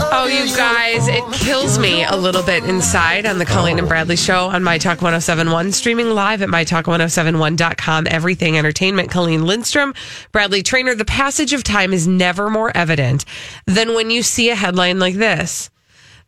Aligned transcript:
Oh, 0.00 0.26
you 0.26 0.46
guys, 0.56 1.08
it 1.08 1.24
kills 1.32 1.78
me 1.78 2.04
a 2.04 2.14
little 2.16 2.42
bit 2.42 2.64
inside 2.64 3.26
on 3.26 3.38
the 3.38 3.44
Colleen 3.44 3.78
and 3.78 3.88
Bradley 3.88 4.16
show 4.16 4.46
on 4.46 4.62
My 4.62 4.78
Talk 4.78 5.02
1071, 5.02 5.72
streaming 5.72 6.10
live 6.10 6.40
at 6.40 6.48
MyTalk1071.com. 6.48 8.06
Everything 8.08 8.56
Entertainment. 8.56 9.10
Colleen 9.10 9.44
Lindstrom, 9.44 9.94
Bradley 10.32 10.62
Traynor. 10.62 10.94
The 10.94 11.04
passage 11.04 11.52
of 11.52 11.64
time 11.64 11.92
is 11.92 12.06
never 12.06 12.48
more 12.48 12.70
evident 12.76 13.24
than 13.66 13.94
when 13.94 14.10
you 14.10 14.22
see 14.22 14.50
a 14.50 14.54
headline 14.54 14.98
like 14.98 15.14
this 15.14 15.68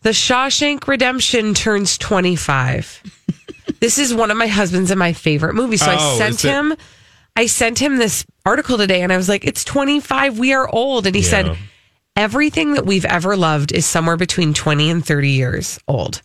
The 0.02 0.10
Shawshank 0.10 0.86
Redemption 0.88 1.54
turns 1.54 1.96
25. 1.98 3.02
this 3.80 3.98
is 3.98 4.12
one 4.12 4.30
of 4.30 4.36
my 4.36 4.46
husband's 4.48 4.90
and 4.90 4.98
my 4.98 5.12
favorite 5.12 5.54
movies. 5.54 5.80
So 5.84 5.90
I 5.92 5.96
Oh, 5.98 6.18
sent 6.18 6.40
him. 6.42 6.74
I 7.36 7.46
sent 7.46 7.78
him 7.78 7.96
this 7.98 8.26
article 8.44 8.76
today 8.76 9.02
and 9.02 9.12
I 9.12 9.16
was 9.16 9.28
like, 9.28 9.44
it's 9.46 9.64
25. 9.64 10.38
We 10.38 10.52
are 10.52 10.68
old. 10.68 11.06
And 11.06 11.14
he 11.14 11.22
Yeah. 11.22 11.28
said, 11.28 11.58
everything 12.20 12.74
that 12.74 12.84
we've 12.86 13.04
ever 13.06 13.36
loved 13.36 13.72
is 13.72 13.86
somewhere 13.86 14.16
between 14.16 14.52
20 14.54 14.90
and 14.90 15.04
30 15.04 15.30
years 15.30 15.78
old. 15.88 16.20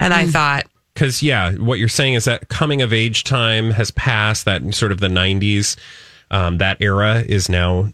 And 0.00 0.12
Hmm. 0.12 0.20
I 0.20 0.26
thought, 0.26 0.64
Because 0.94 1.22
yeah, 1.22 1.52
what 1.52 1.78
you're 1.78 1.88
saying 1.88 2.14
is 2.14 2.24
that 2.24 2.48
coming 2.48 2.80
of 2.82 2.92
age 2.92 3.24
time 3.24 3.70
has 3.72 3.90
passed. 3.90 4.46
That 4.46 4.74
sort 4.74 4.92
of 4.92 5.00
the 5.00 5.08
'90s, 5.08 5.76
um, 6.30 6.56
that 6.58 6.78
era 6.80 7.22
is 7.26 7.50
now 7.50 7.90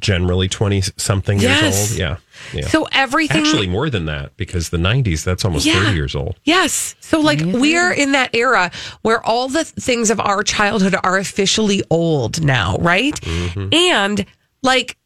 generally 0.00 0.48
twenty 0.48 0.82
something 0.96 1.38
Yes. 1.38 1.62
years 1.62 1.90
old. 1.92 1.98
Yeah, 2.00 2.16
yeah. 2.60 2.68
so 2.68 2.88
everything. 2.90 3.42
Actually, 3.42 3.68
more 3.68 3.88
than 3.88 4.06
that 4.06 4.36
because 4.36 4.70
the 4.70 4.78
'90s 4.78 5.22
that's 5.22 5.44
almost 5.44 5.64
Yeah. 5.64 5.74
thirty 5.80 5.94
years 5.94 6.16
old. 6.16 6.34
Yes. 6.42 6.96
So, 7.00 7.20
like, 7.20 7.40
we're 7.40 7.92
in 7.92 8.10
that 8.12 8.30
era 8.34 8.72
where 9.02 9.24
all 9.24 9.48
the 9.48 9.64
things 9.64 10.10
of 10.10 10.18
our 10.18 10.42
childhood 10.42 10.96
are 11.04 11.18
officially 11.18 11.84
old 11.88 12.42
now, 12.42 12.76
right? 12.80 13.14
Mm-hmm. 13.20 13.72
And, 13.72 14.26
like, 14.64 14.96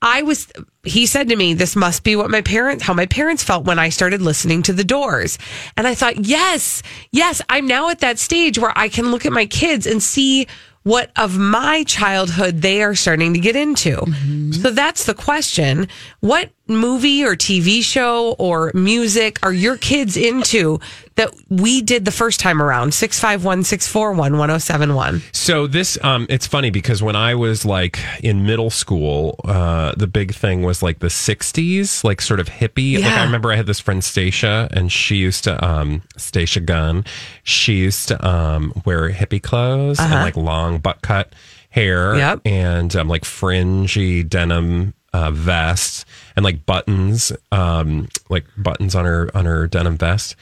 I 0.00 0.22
was, 0.22 0.50
he 0.84 1.06
said 1.06 1.28
to 1.28 1.36
me, 1.36 1.54
this 1.54 1.74
must 1.74 2.04
be 2.04 2.14
what 2.14 2.30
my 2.30 2.40
parents, 2.40 2.84
how 2.84 2.94
my 2.94 3.06
parents 3.06 3.42
felt 3.42 3.64
when 3.64 3.78
I 3.78 3.88
started 3.88 4.22
listening 4.22 4.62
to 4.64 4.72
the 4.72 4.84
doors. 4.84 5.38
And 5.76 5.86
I 5.86 5.94
thought, 5.94 6.24
yes, 6.24 6.82
yes, 7.10 7.42
I'm 7.48 7.66
now 7.66 7.90
at 7.90 7.98
that 8.00 8.18
stage 8.18 8.58
where 8.58 8.72
I 8.76 8.88
can 8.88 9.10
look 9.10 9.26
at 9.26 9.32
my 9.32 9.46
kids 9.46 9.86
and 9.86 10.02
see 10.02 10.46
what 10.84 11.10
of 11.16 11.36
my 11.36 11.82
childhood 11.84 12.62
they 12.62 12.82
are 12.82 12.94
starting 12.94 13.34
to 13.34 13.40
get 13.40 13.56
into. 13.56 13.96
Mm-hmm. 13.96 14.52
So 14.52 14.70
that's 14.70 15.04
the 15.04 15.14
question. 15.14 15.88
What 16.20 16.50
movie 16.68 17.24
or 17.24 17.34
TV 17.36 17.82
show 17.82 18.32
or 18.38 18.70
music 18.74 19.38
are 19.42 19.52
your 19.52 19.76
kids 19.76 20.16
into 20.16 20.78
that 21.16 21.34
we 21.48 21.82
did 21.82 22.04
the 22.04 22.10
first 22.12 22.38
time 22.38 22.62
around? 22.62 22.94
651 22.94 23.64
641 23.64 24.32
1071. 24.38 25.22
So 25.32 25.66
this, 25.66 25.98
um, 26.04 26.26
it's 26.28 26.46
funny 26.46 26.70
because 26.70 27.02
when 27.02 27.16
I 27.16 27.34
was 27.34 27.64
like 27.64 27.98
in 28.22 28.46
middle 28.46 28.70
school, 28.70 29.40
uh, 29.44 29.92
the 29.96 30.06
big 30.06 30.34
thing 30.34 30.62
was 30.62 30.82
like 30.82 31.00
the 31.00 31.08
'60s, 31.08 32.04
like 32.04 32.20
sort 32.20 32.38
of 32.40 32.48
hippie. 32.48 33.02
Like 33.02 33.12
I 33.12 33.24
remember 33.24 33.50
I 33.52 33.56
had 33.56 33.66
this 33.66 33.80
friend 33.80 34.02
Stacia, 34.04 34.68
and 34.72 34.92
she 34.92 35.16
used 35.16 35.44
to, 35.44 35.64
um, 35.66 36.02
Stacia 36.16 36.60
Gunn. 36.60 37.04
She 37.42 37.78
used 37.78 38.08
to 38.08 38.26
um, 38.28 38.72
wear 38.84 39.10
hippie 39.10 39.42
clothes 39.42 39.98
and 39.98 40.12
like 40.12 40.36
long 40.36 40.78
butt 40.78 41.02
cut 41.02 41.32
hair, 41.70 42.16
Yep. 42.16 42.40
and 42.46 42.94
um, 42.96 43.08
like 43.08 43.24
fringy 43.24 44.22
denim 44.22 44.94
uh, 45.12 45.30
vest 45.30 46.04
and 46.36 46.44
like 46.44 46.64
buttons, 46.66 47.32
um, 47.52 48.08
like 48.28 48.44
buttons 48.56 48.94
on 48.94 49.04
her 49.04 49.30
on 49.34 49.44
her 49.46 49.66
denim 49.66 49.96
vest. 49.96 50.36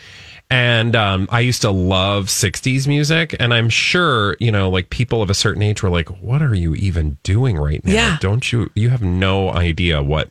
And 0.49 0.95
um, 0.95 1.27
I 1.33 1.41
used 1.41 1.63
to 1.63 1.71
love 1.73 2.27
60s 2.27 2.87
music. 2.87 3.35
And 3.41 3.53
I'm 3.53 3.69
sure, 3.69 4.37
you 4.39 4.53
know, 4.53 4.71
like 4.71 4.91
people 4.91 5.21
of 5.21 5.29
a 5.29 5.35
certain 5.35 5.61
age 5.61 5.83
were 5.83 5.91
like, 5.91 6.09
what 6.23 6.41
are 6.41 6.55
you 6.55 6.77
even 6.77 7.19
doing 7.25 7.57
right 7.57 7.85
now? 7.85 7.93
Yeah. 7.93 8.17
Don't 8.21 8.53
you, 8.53 8.71
you 8.77 8.91
have 8.91 9.03
no 9.03 9.51
idea 9.51 10.03
what. 10.03 10.31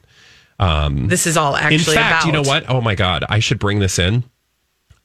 Um, 0.57 1.07
This 1.09 1.28
is 1.28 1.35
all 1.35 1.53
actually 1.57 1.75
in 1.75 1.81
fact, 1.81 2.23
about. 2.23 2.25
you 2.28 2.31
know 2.31 2.50
what? 2.50 2.63
Oh 2.69 2.79
my 2.79 2.96
God, 2.96 3.25
I 3.28 3.40
should 3.40 3.59
bring 3.59 3.79
this 3.79 4.00
in. 4.00 4.23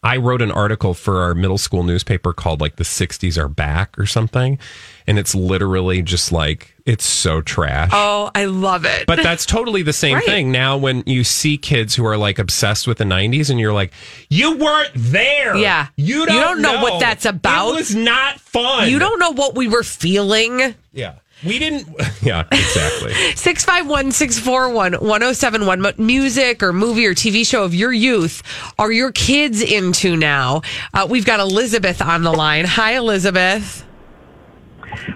I 0.02 0.16
wrote 0.16 0.40
an 0.40 0.50
article 0.50 0.94
for 0.94 1.18
our 1.20 1.34
middle 1.34 1.58
school 1.58 1.82
newspaper 1.82 2.32
called 2.32 2.60
like 2.62 2.76
the 2.76 2.84
60s 2.84 3.36
are 3.36 3.48
back 3.48 3.98
or 3.98 4.06
something. 4.06 4.58
And 5.06 5.18
it's 5.18 5.34
literally 5.34 6.00
just 6.00 6.32
like, 6.32 6.74
it's 6.86 7.04
so 7.04 7.42
trash. 7.42 7.90
Oh, 7.92 8.30
I 8.34 8.46
love 8.46 8.86
it. 8.86 9.06
But 9.06 9.22
that's 9.22 9.44
totally 9.44 9.82
the 9.82 9.92
same 9.92 10.14
Right. 10.16 10.24
thing. 10.24 10.52
Now, 10.52 10.78
when 10.78 11.02
you 11.04 11.22
see 11.22 11.58
kids 11.58 11.94
who 11.94 12.06
are 12.06 12.16
like 12.16 12.38
obsessed 12.38 12.86
with 12.86 12.96
the 12.96 13.04
90s 13.04 13.50
and 13.50 13.60
you're 13.60 13.74
like, 13.74 13.92
you 14.30 14.56
weren't 14.56 14.92
there. 14.94 15.56
Yeah. 15.56 15.88
You 15.96 16.24
don't, 16.24 16.34
you 16.34 16.40
don't 16.40 16.62
know 16.62 16.80
what 16.80 16.98
that's 17.00 17.26
about. 17.26 17.72
It 17.72 17.76
was 17.76 17.94
not 17.94 18.40
fun. 18.40 18.88
you 18.88 18.98
don't 18.98 19.18
know 19.18 19.32
what 19.32 19.54
we 19.54 19.68
were 19.68 19.82
feeling. 19.82 20.74
Yeah. 20.94 21.16
We 21.44 21.58
didn't. 21.58 21.88
Yeah, 22.22 22.44
exactly. 22.52 23.12
651 23.34 24.12
641 24.12 24.92
1071. 24.92 25.82
What 25.82 25.98
music 25.98 26.62
or 26.62 26.70
movie 26.72 27.06
or 27.06 27.14
TV 27.14 27.46
show 27.46 27.64
of 27.64 27.74
your 27.74 27.92
youth 27.92 28.42
are 28.78 28.92
your 28.92 29.10
kids 29.10 29.62
into 29.62 30.16
now? 30.16 30.60
Uh, 30.92 31.06
we've 31.08 31.24
got 31.24 31.40
Elizabeth 31.40 32.02
on 32.02 32.22
the 32.24 32.30
line. 32.32 32.66
Hi, 32.66 32.96
Elizabeth. 32.96 33.86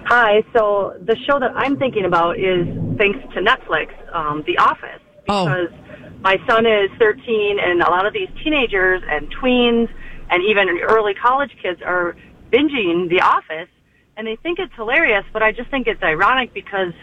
Hi. 0.05 0.43
So 0.53 0.95
the 1.01 1.15
show 1.27 1.39
that 1.39 1.51
I'm 1.55 1.77
thinking 1.77 2.05
about 2.05 2.39
is 2.39 2.65
thanks 2.97 3.19
to 3.35 3.41
Netflix, 3.41 3.91
um, 4.15 4.43
The 4.47 4.57
Office, 4.57 5.01
Oh. 5.29 5.45
because 5.45 5.69
my 6.21 6.37
son 6.47 6.65
is 6.65 6.89
13, 6.97 7.59
and 7.59 7.81
a 7.83 7.89
lot 7.91 8.05
of 8.07 8.13
these 8.13 8.29
teenagers 8.43 9.01
and 9.07 9.31
tweens 9.35 9.89
and 10.31 10.41
even 10.43 10.79
early 10.81 11.13
college 11.13 11.51
kids 11.61 11.81
are 11.85 12.15
binging 12.51 13.09
The 13.09 13.21
Office, 13.21 13.69
and 14.17 14.27
they 14.27 14.35
think 14.37 14.59
it's 14.59 14.73
hilarious. 14.75 15.25
But 15.33 15.43
I 15.43 15.51
just 15.51 15.69
think 15.69 15.87
it's 15.87 16.01
ironic 16.03 16.53
because 16.53 16.93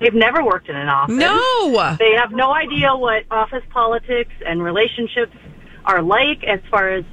they've 0.00 0.14
never 0.14 0.44
worked 0.44 0.68
in 0.68 0.76
an 0.76 0.88
office. 0.88 1.14
No. 1.14 1.96
They 1.98 2.12
have 2.12 2.32
no 2.32 2.52
idea 2.52 2.94
what 2.94 3.24
office 3.30 3.62
politics 3.70 4.32
and 4.46 4.62
relationships 4.62 5.36
are 5.84 6.02
like 6.02 6.44
as 6.44 6.60
far 6.70 6.90
as 6.90 7.04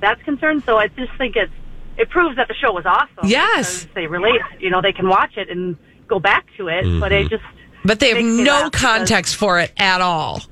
that's 0.00 0.22
concerned. 0.22 0.62
So 0.64 0.76
I 0.76 0.88
just 0.88 1.12
think 1.18 1.36
it's 1.36 1.52
it 1.96 2.10
proves 2.10 2.36
that 2.36 2.48
the 2.48 2.54
show 2.54 2.72
was 2.72 2.84
awesome. 2.86 3.28
Yes. 3.28 3.86
they 3.94 4.06
relate. 4.06 4.40
You 4.58 4.70
know, 4.70 4.80
they 4.82 4.92
can 4.92 5.08
watch 5.08 5.36
it 5.36 5.48
and 5.48 5.76
go 6.08 6.18
back 6.18 6.46
to 6.56 6.68
it, 6.68 6.84
but 7.00 7.12
it 7.12 7.26
mm-hmm. 7.26 7.28
just 7.28 7.44
But 7.84 8.00
they 8.00 8.10
have 8.10 8.24
no 8.24 8.42
laugh 8.44 8.72
because- 8.72 8.80
context 8.80 9.36
for 9.36 9.60
it 9.60 9.72
at 9.76 10.00
all. 10.00 10.42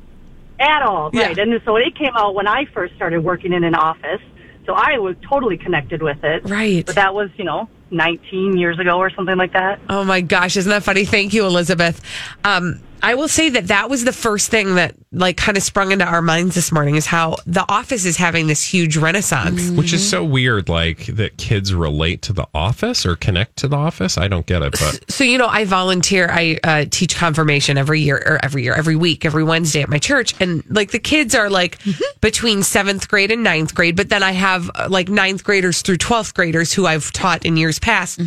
at 0.61 0.83
all, 0.83 1.11
right? 1.11 1.37
Yeah. 1.37 1.43
And 1.43 1.61
so 1.65 1.77
it 1.77 1.97
came 1.97 2.17
out 2.17 2.35
when 2.35 2.47
I 2.47 2.67
first 2.67 2.95
started 2.95 3.25
working 3.25 3.53
in 3.53 3.65
an 3.65 3.75
office, 3.75 4.21
so 4.67 4.75
I 4.75 4.99
was 4.99 5.17
totally 5.29 5.59
connected 5.59 6.03
with 6.03 6.23
it. 6.23 6.49
Right. 6.49 6.87
But 6.87 6.95
that 6.95 7.15
was, 7.15 7.31
you 7.37 7.45
know, 7.45 7.69
19 7.93 8.57
years 8.57 8.79
ago 8.79 8.99
or 8.99 9.11
something 9.11 9.37
like 9.37 9.53
that. 9.53 9.81
Oh 9.89 10.05
my 10.05 10.21
gosh, 10.21 10.57
isn't 10.57 10.71
that 10.71 10.83
funny? 10.83 11.05
Thank 11.05 11.33
you, 11.35 11.45
Elizabeth. 11.47 12.01
Um, 12.45 12.81
I 13.03 13.15
will 13.15 13.29
say 13.29 13.49
that 13.51 13.67
that 13.69 13.91
was 13.91 14.05
the 14.05 14.13
first 14.13 14.51
thing 14.51 14.77
that 14.77 14.95
like 15.11 15.37
kind 15.37 15.57
of 15.57 15.63
sprung 15.63 15.93
into 15.93 16.05
our 16.05 16.23
minds 16.23 16.55
this 16.55 16.71
morning 16.71 16.95
is 16.95 17.05
how 17.05 17.37
the 17.47 17.65
office 17.71 18.05
is 18.05 18.17
having 18.17 18.47
this 18.47 18.63
huge 18.63 18.97
renaissance. 18.97 19.71
Which 19.71 19.93
is 19.93 20.09
so 20.09 20.25
weird, 20.25 20.69
like 20.69 21.07
that 21.07 21.37
kids 21.37 21.75
relate 21.75 22.23
to 22.23 22.33
the 22.33 22.47
office 22.55 23.05
or 23.05 23.17
connect 23.17 23.57
to 23.57 23.69
the 23.69 23.77
office. 23.77 24.17
I 24.17 24.29
don't 24.29 24.47
get 24.47 24.63
it, 24.63 24.73
but 24.73 25.11
So 25.11 25.25
you 25.25 25.37
know, 25.37 25.49
I 25.49 25.65
volunteer. 25.65 26.29
I 26.31 26.59
uh, 26.63 26.85
teach 26.91 27.17
confirmation 27.17 27.77
every 27.77 28.01
year, 28.01 28.17
or 28.25 28.39
every 28.43 28.63
year, 28.63 28.75
every 28.75 28.97
week, 28.97 29.25
every 29.25 29.45
Wednesday 29.45 29.83
at 29.83 29.89
my 29.89 29.99
church, 29.99 30.35
and 30.41 30.63
like 30.71 30.93
the 30.93 30.99
kids 31.01 31.35
are 31.35 31.51
like 31.51 31.79
between 32.21 32.63
seventh 32.63 33.09
grade 33.09 33.31
and 33.31 33.43
ninth 33.43 33.75
grade. 33.75 33.97
But 33.97 34.09
then 34.09 34.23
I 34.23 34.33
have 34.33 34.71
uh, 34.75 34.87
like 34.89 35.09
ninth 35.09 35.43
graders 35.45 35.83
through 35.83 35.99
twelfth 35.99 36.35
graders 36.35 36.73
who 36.73 36.87
I've 36.87 37.11
taught 37.13 37.45
in 37.45 37.57
years 37.57 37.79
past, 37.79 38.21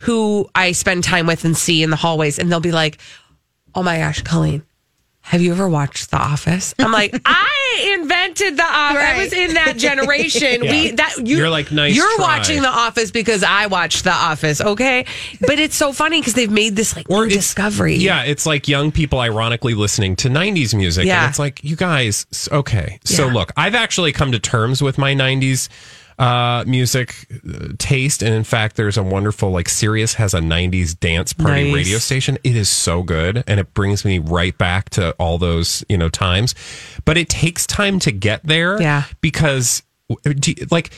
who 0.00 0.48
I 0.54 0.72
spend 0.72 1.04
time 1.04 1.26
with 1.26 1.44
and 1.44 1.56
see 1.56 1.82
in 1.82 1.90
the 1.90 1.96
hallways, 1.96 2.38
and 2.38 2.50
they'll 2.50 2.60
be 2.60 2.72
like, 2.72 2.98
"Oh 3.74 3.82
my 3.82 3.98
gosh, 3.98 4.22
Colleen." 4.22 4.62
have 5.24 5.40
you 5.40 5.52
ever 5.52 5.68
watched 5.68 6.10
The 6.10 6.16
Office? 6.16 6.74
I'm 6.80 6.90
like, 6.90 7.14
I 7.24 7.96
invented 8.00 8.56
The 8.56 8.64
Office. 8.64 8.98
I 9.00 9.18
was 9.22 9.32
in 9.32 9.54
that 9.54 9.76
generation. 9.76 10.62
We 10.68 10.90
that 10.90 11.14
you, 11.18 11.36
You're 11.36 11.48
like, 11.48 11.70
nice 11.70 11.94
You're 11.94 12.16
try. 12.16 12.24
watching 12.38 12.60
The 12.60 12.68
Office 12.68 13.12
because 13.12 13.44
I 13.44 13.68
watched 13.68 14.02
The 14.02 14.10
Office. 14.10 14.60
Okay, 14.60 15.06
but 15.40 15.60
it's 15.60 15.76
so 15.76 15.92
funny 15.92 16.20
because 16.20 16.34
they've 16.34 16.50
made 16.50 16.74
this 16.74 16.96
like 16.96 17.06
it's- 17.08 17.32
discovery. 17.32 17.94
Yeah, 17.94 18.24
it's 18.24 18.46
like 18.46 18.66
young 18.66 18.90
people 18.90 19.20
ironically 19.20 19.74
listening 19.74 20.16
to 20.16 20.28
90s 20.28 20.74
music. 20.74 21.04
Yeah. 21.06 21.22
And 21.22 21.30
it's 21.30 21.38
like, 21.38 21.62
you 21.62 21.76
guys, 21.76 22.26
okay. 22.50 22.98
So 23.04 23.26
Yeah. 23.28 23.32
look, 23.32 23.52
I've 23.56 23.76
actually 23.76 24.10
come 24.10 24.32
to 24.32 24.40
terms 24.40 24.82
with 24.82 24.98
my 24.98 25.14
90s 25.14 25.68
uh, 26.22 26.64
music 26.66 27.26
uh, 27.48 27.68
taste. 27.78 28.22
And 28.22 28.34
in 28.34 28.44
fact, 28.44 28.76
there's 28.76 28.96
a 28.96 29.02
wonderful, 29.02 29.50
like, 29.50 29.68
Sirius 29.68 30.14
has 30.14 30.34
a 30.34 30.38
90s 30.40 30.98
dance 30.98 31.32
party 31.32 31.64
Nice. 31.64 31.74
radio 31.74 31.98
station. 31.98 32.38
It 32.44 32.54
is 32.56 32.68
so 32.68 33.02
good. 33.02 33.42
And 33.46 33.58
it 33.58 33.74
brings 33.74 34.04
me 34.04 34.18
right 34.18 34.56
back 34.56 34.90
to 34.90 35.12
all 35.18 35.38
those, 35.38 35.84
you 35.88 35.98
know, 35.98 36.08
times. 36.08 36.54
But 37.04 37.16
it 37.18 37.28
takes 37.28 37.66
time 37.66 37.98
to 38.00 38.12
get 38.12 38.42
there. 38.44 38.80
Yeah. 38.80 39.04
Because, 39.20 39.82
like, 40.70 40.92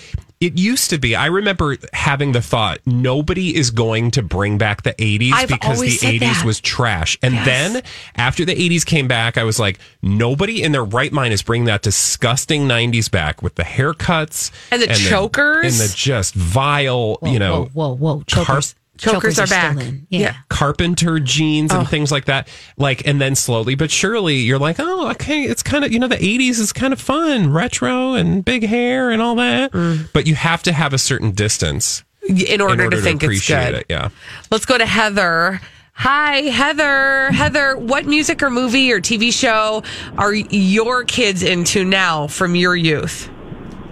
it 0.46 0.58
used 0.58 0.90
to 0.90 0.98
be. 0.98 1.14
I 1.16 1.26
remember 1.26 1.76
having 1.92 2.32
the 2.32 2.42
thought 2.42 2.78
nobody 2.86 3.54
is 3.54 3.70
going 3.70 4.10
to 4.12 4.22
bring 4.22 4.58
back 4.58 4.82
the 4.82 4.92
80s 4.94 5.32
I've 5.32 5.48
because 5.48 5.80
the 5.80 5.86
80s 5.88 6.20
that. 6.20 6.44
was 6.44 6.60
trash. 6.60 7.18
And 7.22 7.34
Yes. 7.34 7.44
then 7.46 7.82
after 8.16 8.44
the 8.44 8.54
80s 8.54 8.84
came 8.84 9.08
back, 9.08 9.38
I 9.38 9.44
was 9.44 9.58
like, 9.58 9.78
nobody 10.02 10.62
in 10.62 10.72
their 10.72 10.84
right 10.84 11.12
mind 11.12 11.32
is 11.32 11.42
bringing 11.42 11.66
that 11.66 11.82
disgusting 11.82 12.66
90s 12.68 13.10
back 13.10 13.42
with 13.42 13.54
the 13.56 13.62
haircuts 13.64 14.50
And 14.70 14.82
the 14.82 14.88
chokers. 14.88 15.64
and 15.80 15.90
the 15.90 15.94
just 15.94 16.34
vile, 16.34 17.18
you 17.22 17.38
know, 17.38 17.64
whoa, 17.72 17.94
whoa, 17.94 18.14
whoa. 18.16 18.22
Chokers, 18.26 18.74
Chokers 18.96 19.38
are 19.40 19.46
still 19.46 19.58
back. 19.58 19.76
in. 19.78 20.06
Yeah. 20.08 20.20
Yeah. 20.20 20.34
carpenter 20.48 21.18
jeans 21.18 21.72
Oh. 21.72 21.80
and 21.80 21.88
things 21.88 22.12
like 22.12 22.26
that. 22.26 22.48
Like, 22.76 23.06
and 23.06 23.20
then 23.20 23.34
slowly 23.34 23.74
but 23.74 23.90
surely 23.90 24.36
you're 24.36 24.58
like, 24.58 24.76
oh, 24.78 25.10
okay, 25.10 25.42
it's 25.42 25.62
kind 25.62 25.84
of, 25.84 25.92
you 25.92 25.98
know, 25.98 26.06
the 26.08 26.16
80s 26.16 26.60
is 26.60 26.72
kind 26.72 26.92
of 26.92 27.00
fun, 27.00 27.52
retro 27.52 28.14
and 28.14 28.44
big 28.44 28.64
hair 28.64 29.10
and 29.10 29.20
all 29.20 29.34
that. 29.36 29.72
Mm. 29.72 30.08
But 30.12 30.26
you 30.26 30.34
have 30.36 30.62
to 30.64 30.72
have 30.72 30.92
a 30.92 30.98
certain 30.98 31.32
distance 31.32 32.04
in 32.28 32.60
order, 32.60 32.88
to 32.88 32.96
think 33.00 33.22
it's 33.22 33.24
appreciate 33.24 33.70
good. 33.72 33.74
it. 33.80 33.86
Yeah. 33.90 34.08
Let's 34.50 34.64
go 34.64 34.78
to 34.78 34.86
Heather. 34.86 35.60
Hi, 35.96 36.36
Heather. 36.42 37.30
Heather, 37.32 37.76
what 37.76 38.06
music 38.06 38.42
or 38.42 38.50
movie 38.50 38.90
or 38.92 39.00
TV 39.00 39.32
show 39.32 39.82
are 40.18 40.32
your 40.34 41.04
kids 41.04 41.42
into 41.42 41.84
now 41.84 42.26
from 42.26 42.54
your 42.56 42.74
youth? 42.74 43.28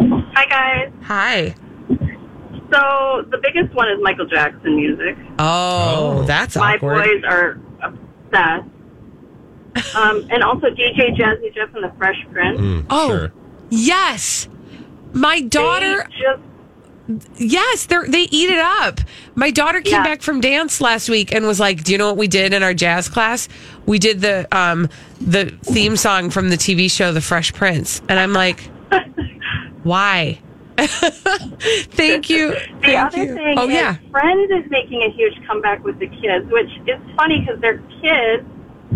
Hi, 0.01 0.47
guys. 0.47 0.93
Hi. 1.05 1.55
So 2.73 3.25
the 3.31 3.39
biggest 3.39 3.75
one 3.75 3.89
is 3.91 3.99
Michael 4.03 4.27
Jackson 4.27 4.77
music. 4.77 5.17
Oh, 5.39 6.23
that's 6.27 6.57
My 6.57 6.75
awkward. 6.77 7.05
boys 7.05 7.25
are 7.25 7.59
obsessed. 7.83 8.69
Um, 9.97 10.27
and 10.31 10.43
also 10.43 10.69
DJ 10.69 11.15
Jazzy 11.17 11.55
Jeff 11.55 11.75
and 11.75 11.85
the 11.85 11.93
Fresh 11.99 12.27
Prince. 12.33 12.61
Mm, 12.61 12.87
Oh, 12.91 13.09
sure. 13.09 13.33
yes. 13.71 14.49
My 15.13 15.41
daughter, 15.43 16.07
They 16.09 17.15
just 17.19 17.31
yes, 17.37 17.87
they 17.87 17.97
they 18.09 18.23
eat 18.31 18.49
it 18.51 18.59
up. 18.59 19.01
My 19.35 19.51
daughter 19.51 19.81
came 19.83 19.95
Yeah. 19.95 20.05
back 20.05 20.23
from 20.23 20.41
dance 20.41 20.81
last 20.81 21.11
week 21.11 21.35
and 21.35 21.47
was 21.47 21.61
like, 21.61 21.85
"Do 21.85 21.93
you 21.93 21.99
know 21.99 22.07
what 22.07 22.17
we 22.17 22.29
did 22.29 22.55
in 22.55 22.63
our 22.63 22.73
jazz 22.75 23.09
class? 23.09 23.49
We 23.85 23.99
did 23.99 24.21
the 24.23 24.47
um 24.57 24.89
the 25.21 25.47
theme 25.63 25.97
song 25.97 26.31
from 26.31 26.49
the 26.49 26.57
TV 26.57 26.91
show 26.91 27.13
The 27.13 27.21
Fresh 27.21 27.53
Prince." 27.53 28.01
And 28.09 28.19
I'm 28.19 28.33
like, 28.33 28.61
"Why?" 29.83 30.39
Thank 31.93 32.29
you. 32.31 32.51
The 32.51 32.81
Thank 32.83 33.07
other 33.07 33.25
you. 33.25 33.35
thing 33.35 33.59
oh 33.59 33.69
is 33.69 33.75
yeah. 33.75 33.97
Friends 34.11 34.51
is 34.51 34.71
making 34.71 35.03
a 35.03 35.11
huge 35.11 35.35
comeback 35.47 35.85
with 35.85 35.99
the 35.99 36.09
kids, 36.09 36.51
which 36.51 36.71
is 36.87 37.01
funny 37.17 37.41
because 37.41 37.61
they're 37.61 37.83
kids, 38.01 38.47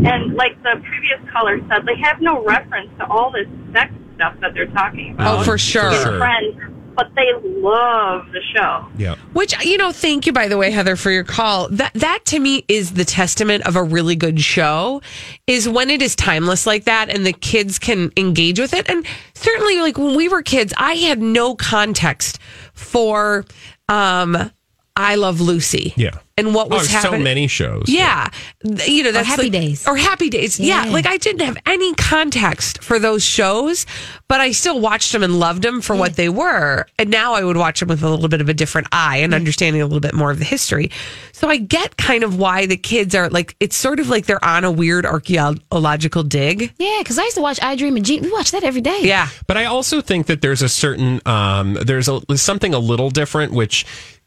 and 0.05 0.35
like 0.35 0.61
the 0.62 0.83
previous 0.83 1.31
caller 1.33 1.61
said, 1.69 1.87
they 1.87 1.97
have 2.03 2.21
no 2.21 2.44
reference 2.44 2.91
to 2.99 3.06
all 3.06 3.31
this 3.31 3.47
sex 3.73 3.93
stuff 4.17 4.35
that 4.41 4.55
they're 4.55 4.67
talking 4.69 5.11
oh, 5.12 5.15
about. 5.15 5.38
Oh, 5.41 5.44
for 5.44 5.59
sure. 5.59 5.93
in 5.93 6.03
sure. 6.03 6.19
Friends, 6.19 6.56
but 6.96 7.14
they 7.14 7.31
love 7.44 8.26
the 8.32 8.40
show. 8.54 8.87
Yeah. 8.96 9.16
Which 9.32 9.54
you 9.64 9.76
know, 9.76 9.93
thank 9.93 10.26
you 10.26 10.32
by 10.32 10.48
the 10.48 10.56
way, 10.56 10.70
Heather, 10.70 10.96
for 10.96 11.10
your 11.10 11.25
call. 11.25 11.69
That 11.69 11.93
that 11.94 12.20
to 12.26 12.38
me 12.38 12.64
is 12.69 12.94
the 12.94 13.04
testament 13.04 13.66
of 13.66 13.76
a 13.76 13.82
really 13.82 14.16
good 14.16 14.40
show, 14.40 15.02
is 15.46 15.69
when 15.69 15.90
it 15.90 16.02
is 16.02 16.16
timeless 16.16 16.66
like 16.66 16.84
that, 16.84 17.10
and 17.10 17.26
the 17.26 17.32
kids 17.32 17.78
can 17.78 18.12
engage 18.16 18.58
with 18.58 18.72
it. 18.72 18.88
And 18.88 19.06
certainly, 19.34 19.81
like 19.81 19.98
when 19.98 20.16
we 20.16 20.28
were 20.28 20.43
kids, 20.43 20.72
I 20.76 20.94
had 20.94 21.20
no 21.20 21.54
context 21.54 22.38
for 22.72 23.44
um, 23.88 24.50
"I 24.96 25.14
Love 25.16 25.40
Lucy." 25.40 25.93
Yeah. 25.96 26.19
and 26.38 26.54
what 26.54 26.69
was 26.69 26.87
oh, 26.88 26.93
happening. 26.93 27.20
so 27.20 27.25
many 27.25 27.46
shows. 27.46 27.84
Yeah, 27.88 28.28
Th- 28.62 28.88
you 28.88 29.02
know 29.04 29.12
that's 29.12 29.26
Happy 29.26 29.44
like- 29.44 29.52
Days. 29.52 29.87
or 29.88 29.96
Happy 29.96 30.28
Days. 30.28 30.60
Yeah. 30.60 30.84
Yeah. 30.84 30.93
like 30.93 31.06
I 31.06 31.16
didn't 31.16 31.40
have 31.43 31.56
any 31.66 31.94
context 31.94 32.82
for 32.82 32.98
those 32.98 33.22
shows, 33.25 33.87
but 34.28 34.40
I 34.40 34.52
still 34.52 34.78
watched 34.81 35.12
them 35.12 35.22
and 35.22 35.38
loved 35.38 35.62
them 35.62 35.81
for 35.81 35.96
what 35.96 36.16
they 36.16 36.28
were. 36.28 36.87
And 36.98 37.10
now 37.10 37.34
I 37.34 37.43
would 37.44 37.56
watch 37.56 37.81
them 37.81 37.88
with 37.88 38.02
a 38.02 38.10
little 38.10 38.28
bit 38.28 38.40
of 38.43 38.48
a 38.48 38.54
different 38.54 38.88
eye 38.93 39.19
and 39.19 39.32
understanding 39.32 39.81
a 39.81 39.87
little 39.87 40.00
bit 40.00 40.14
more 40.14 40.31
of 40.31 40.38
the 40.38 40.44
history. 40.44 40.90
So 41.32 41.49
I 41.49 41.56
get 41.58 41.96
kind 41.96 42.22
of 42.22 42.38
why 42.38 42.66
the 42.66 42.76
kids 42.76 43.14
are 43.14 43.28
like. 43.31 43.56
It's 43.60 43.76
sort 43.76 43.99
of 44.00 44.08
like 44.10 44.26
they're 44.26 44.44
on 44.44 44.64
a 44.64 44.70
weird 44.70 45.06
archaeological 45.06 46.22
dig. 46.22 46.72
Yeah, 46.78 46.99
because 46.99 47.19
I 47.19 47.22
used 47.25 47.37
to 47.37 47.42
watch 47.42 47.58
I 47.62 47.76
Dream 47.76 47.96
of 47.96 48.02
Jean. 48.02 48.22
We 48.22 48.31
watch 48.32 48.50
that 48.50 48.62
every 48.64 48.81
day. 48.82 49.00
Yeah, 49.02 49.28
But 49.46 49.56
I 49.56 49.64
also 49.66 50.00
think 50.00 50.26
that 50.26 50.40
there's 50.42 50.62
a 50.62 50.69
certain 50.69 51.20
um, 51.26 51.75
there's 51.75 52.08
a 52.08 52.20
something 52.37 52.75
a 52.75 52.78
little 52.78 53.10
different, 53.10 53.52
which 53.52 53.84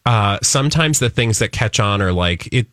uh, 0.10 0.40
sometimes 0.42 0.98
the 0.98 1.10
things 1.12 1.38
that 1.38 1.52
catch 1.52 1.80
on 1.80 2.02
are 2.02 2.12
like 2.12 2.52
it. 2.52 2.66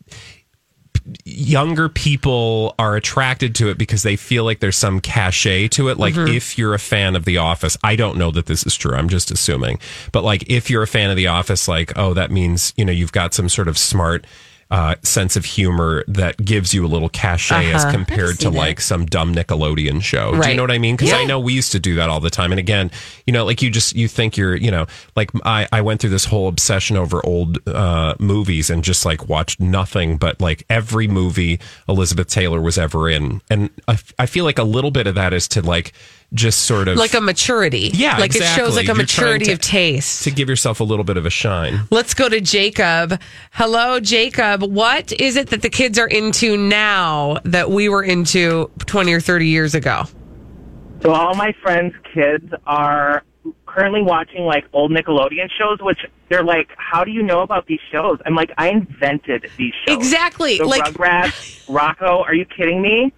Younger 1.23 1.87
people 1.87 2.75
are 2.79 2.97
attracted 2.97 3.55
to 3.55 3.69
it 3.69 3.77
because 3.77 4.03
they 4.03 4.17
feel 4.17 4.43
like 4.43 4.59
there's 4.59 4.75
some 4.75 4.99
cachet 4.99 5.69
to 5.69 5.87
it. 5.87 5.97
Like 5.97 6.17
if 6.17 6.57
you're 6.57 6.73
a 6.73 6.79
fan 6.79 7.15
of 7.15 7.23
The 7.23 7.37
Office, 7.37 7.77
I 7.81 7.95
don't 7.95 8.17
know 8.17 8.29
that 8.31 8.47
this 8.47 8.65
is 8.65 8.75
true. 8.75 8.93
I'm 8.93 9.07
just 9.07 9.31
assuming. 9.31 9.79
But 10.11 10.25
like 10.25 10.49
if 10.49 10.69
you're 10.69 10.83
a 10.83 10.87
fan 10.87 11.09
of 11.11 11.15
The 11.15 11.27
Office, 11.27 11.67
like 11.67 11.93
oh, 11.95 12.15
that 12.15 12.31
means 12.31 12.73
you 12.75 12.83
know 12.83 12.91
you've 12.91 13.13
got 13.13 13.35
some 13.35 13.47
sort 13.49 13.67
of 13.67 13.77
smart 13.77 14.25
uh, 14.69 14.95
sense 15.01 15.35
of 15.35 15.45
humor 15.45 16.03
that 16.07 16.37
gives 16.43 16.73
you 16.73 16.85
a 16.85 16.87
little 16.89 17.09
cachet 17.09 17.71
as 17.71 17.85
compared 17.85 18.37
to 18.39 18.49
that. 18.49 18.57
like 18.57 18.81
some 18.81 19.05
dumb 19.05 19.33
Nickelodeon 19.33 20.01
show. 20.03 20.39
Do 20.41 20.49
you 20.49 20.55
know 20.55 20.63
what 20.63 20.71
I 20.71 20.77
mean? 20.77 20.95
Because 20.97 21.13
I 21.13 21.23
know 21.23 21.39
we 21.39 21.53
used 21.53 21.71
to 21.71 21.79
do 21.79 21.95
that 21.95 22.09
all 22.09 22.19
the 22.19 22.29
time. 22.29 22.51
And 22.51 22.59
again, 22.59 22.91
you 23.25 23.33
know, 23.33 23.45
like 23.45 23.61
you 23.61 23.69
just 23.69 23.95
you 23.95 24.07
think 24.07 24.35
you're, 24.35 24.55
you 24.55 24.71
know, 24.71 24.85
like 25.15 25.31
I 25.45 25.67
I 25.71 25.81
went 25.81 26.01
through 26.01 26.09
this 26.09 26.25
whole 26.25 26.47
obsession 26.47 26.97
over 26.97 27.25
old 27.25 27.65
uh, 27.67 28.15
movies 28.19 28.69
and 28.69 28.83
just 28.83 29.05
like 29.05 29.29
watched 29.29 29.59
nothing 29.59 30.17
but 30.17 30.41
like 30.41 30.65
every 30.69 31.07
movie 31.07 31.59
Elizabeth 31.87 32.27
Taylor 32.27 32.61
was 32.61 32.77
ever 32.77 33.09
in, 33.09 33.41
and 33.49 33.69
I, 33.87 33.97
I 34.19 34.25
feel 34.25 34.43
like 34.43 34.59
a 34.59 34.63
little 34.63 34.91
bit 34.91 35.07
of 35.07 35.15
that 35.15 35.33
is 35.33 35.47
to 35.49 35.61
like 35.61 35.93
just 36.33 36.63
sort 36.63 36.87
of 36.87 36.97
like 36.97 37.13
a 37.13 37.21
maturity. 37.21 37.89
Yeah, 37.93 38.17
like 38.17 38.35
it 38.35 38.43
shows 38.43 38.75
like 38.75 38.83
a 38.85 38.87
You're 38.87 38.95
maturity 38.95 39.45
to- 39.45 39.53
of 39.53 39.59
taste. 39.61 40.23
to 40.25 40.31
give 40.31 40.49
yourself 40.49 40.79
a 40.79 40.83
little 40.83 41.05
bit 41.05 41.15
of 41.17 41.25
a 41.25 41.29
shine. 41.29 41.81
Let's 41.89 42.13
go 42.13 42.27
to 42.29 42.41
Jacob. 42.41 43.19
Hello, 43.51 43.99
Jacob. 43.99 44.61
What 44.63 45.11
is 45.13 45.35
it 45.37 45.49
that 45.51 45.61
the 45.61 45.69
kids 45.69 45.97
are 45.97 46.07
into 46.07 46.57
now 46.57 47.37
that 47.45 47.69
we 47.71 47.87
were 47.89 48.03
into 48.03 48.69
20 48.85 49.13
or 49.13 49.21
30 49.21 49.47
years 49.47 49.73
ago? 49.73 50.03
So 51.01 51.11
all 51.13 51.35
my 51.35 51.53
friends' 51.61 51.93
kids 52.13 52.51
are 52.65 53.23
currently 53.65 54.01
watching 54.01 54.43
like 54.43 54.65
old 54.73 54.91
Nickelodeon 54.91 55.49
shows, 55.57 55.77
which 55.79 55.99
they're 56.29 56.43
like, 56.43 56.67
"How 56.77 57.03
do 57.03 57.11
you 57.11 57.21
know 57.23 57.41
about 57.41 57.67
these 57.67 57.79
shows?" 57.91 58.17
I'm 58.25 58.35
like, 58.35 58.51
"I 58.57 58.69
invented 58.69 59.49
these 59.57 59.73
shows." 59.85 59.95
Exactly. 59.95 60.57
The 60.57 60.65
like 60.65 60.83
Rugrats, 60.93 61.65
Rocko. 61.67 62.21
Are 62.25 62.33
you 62.33 62.45
kidding 62.45 62.81
me? 62.81 63.13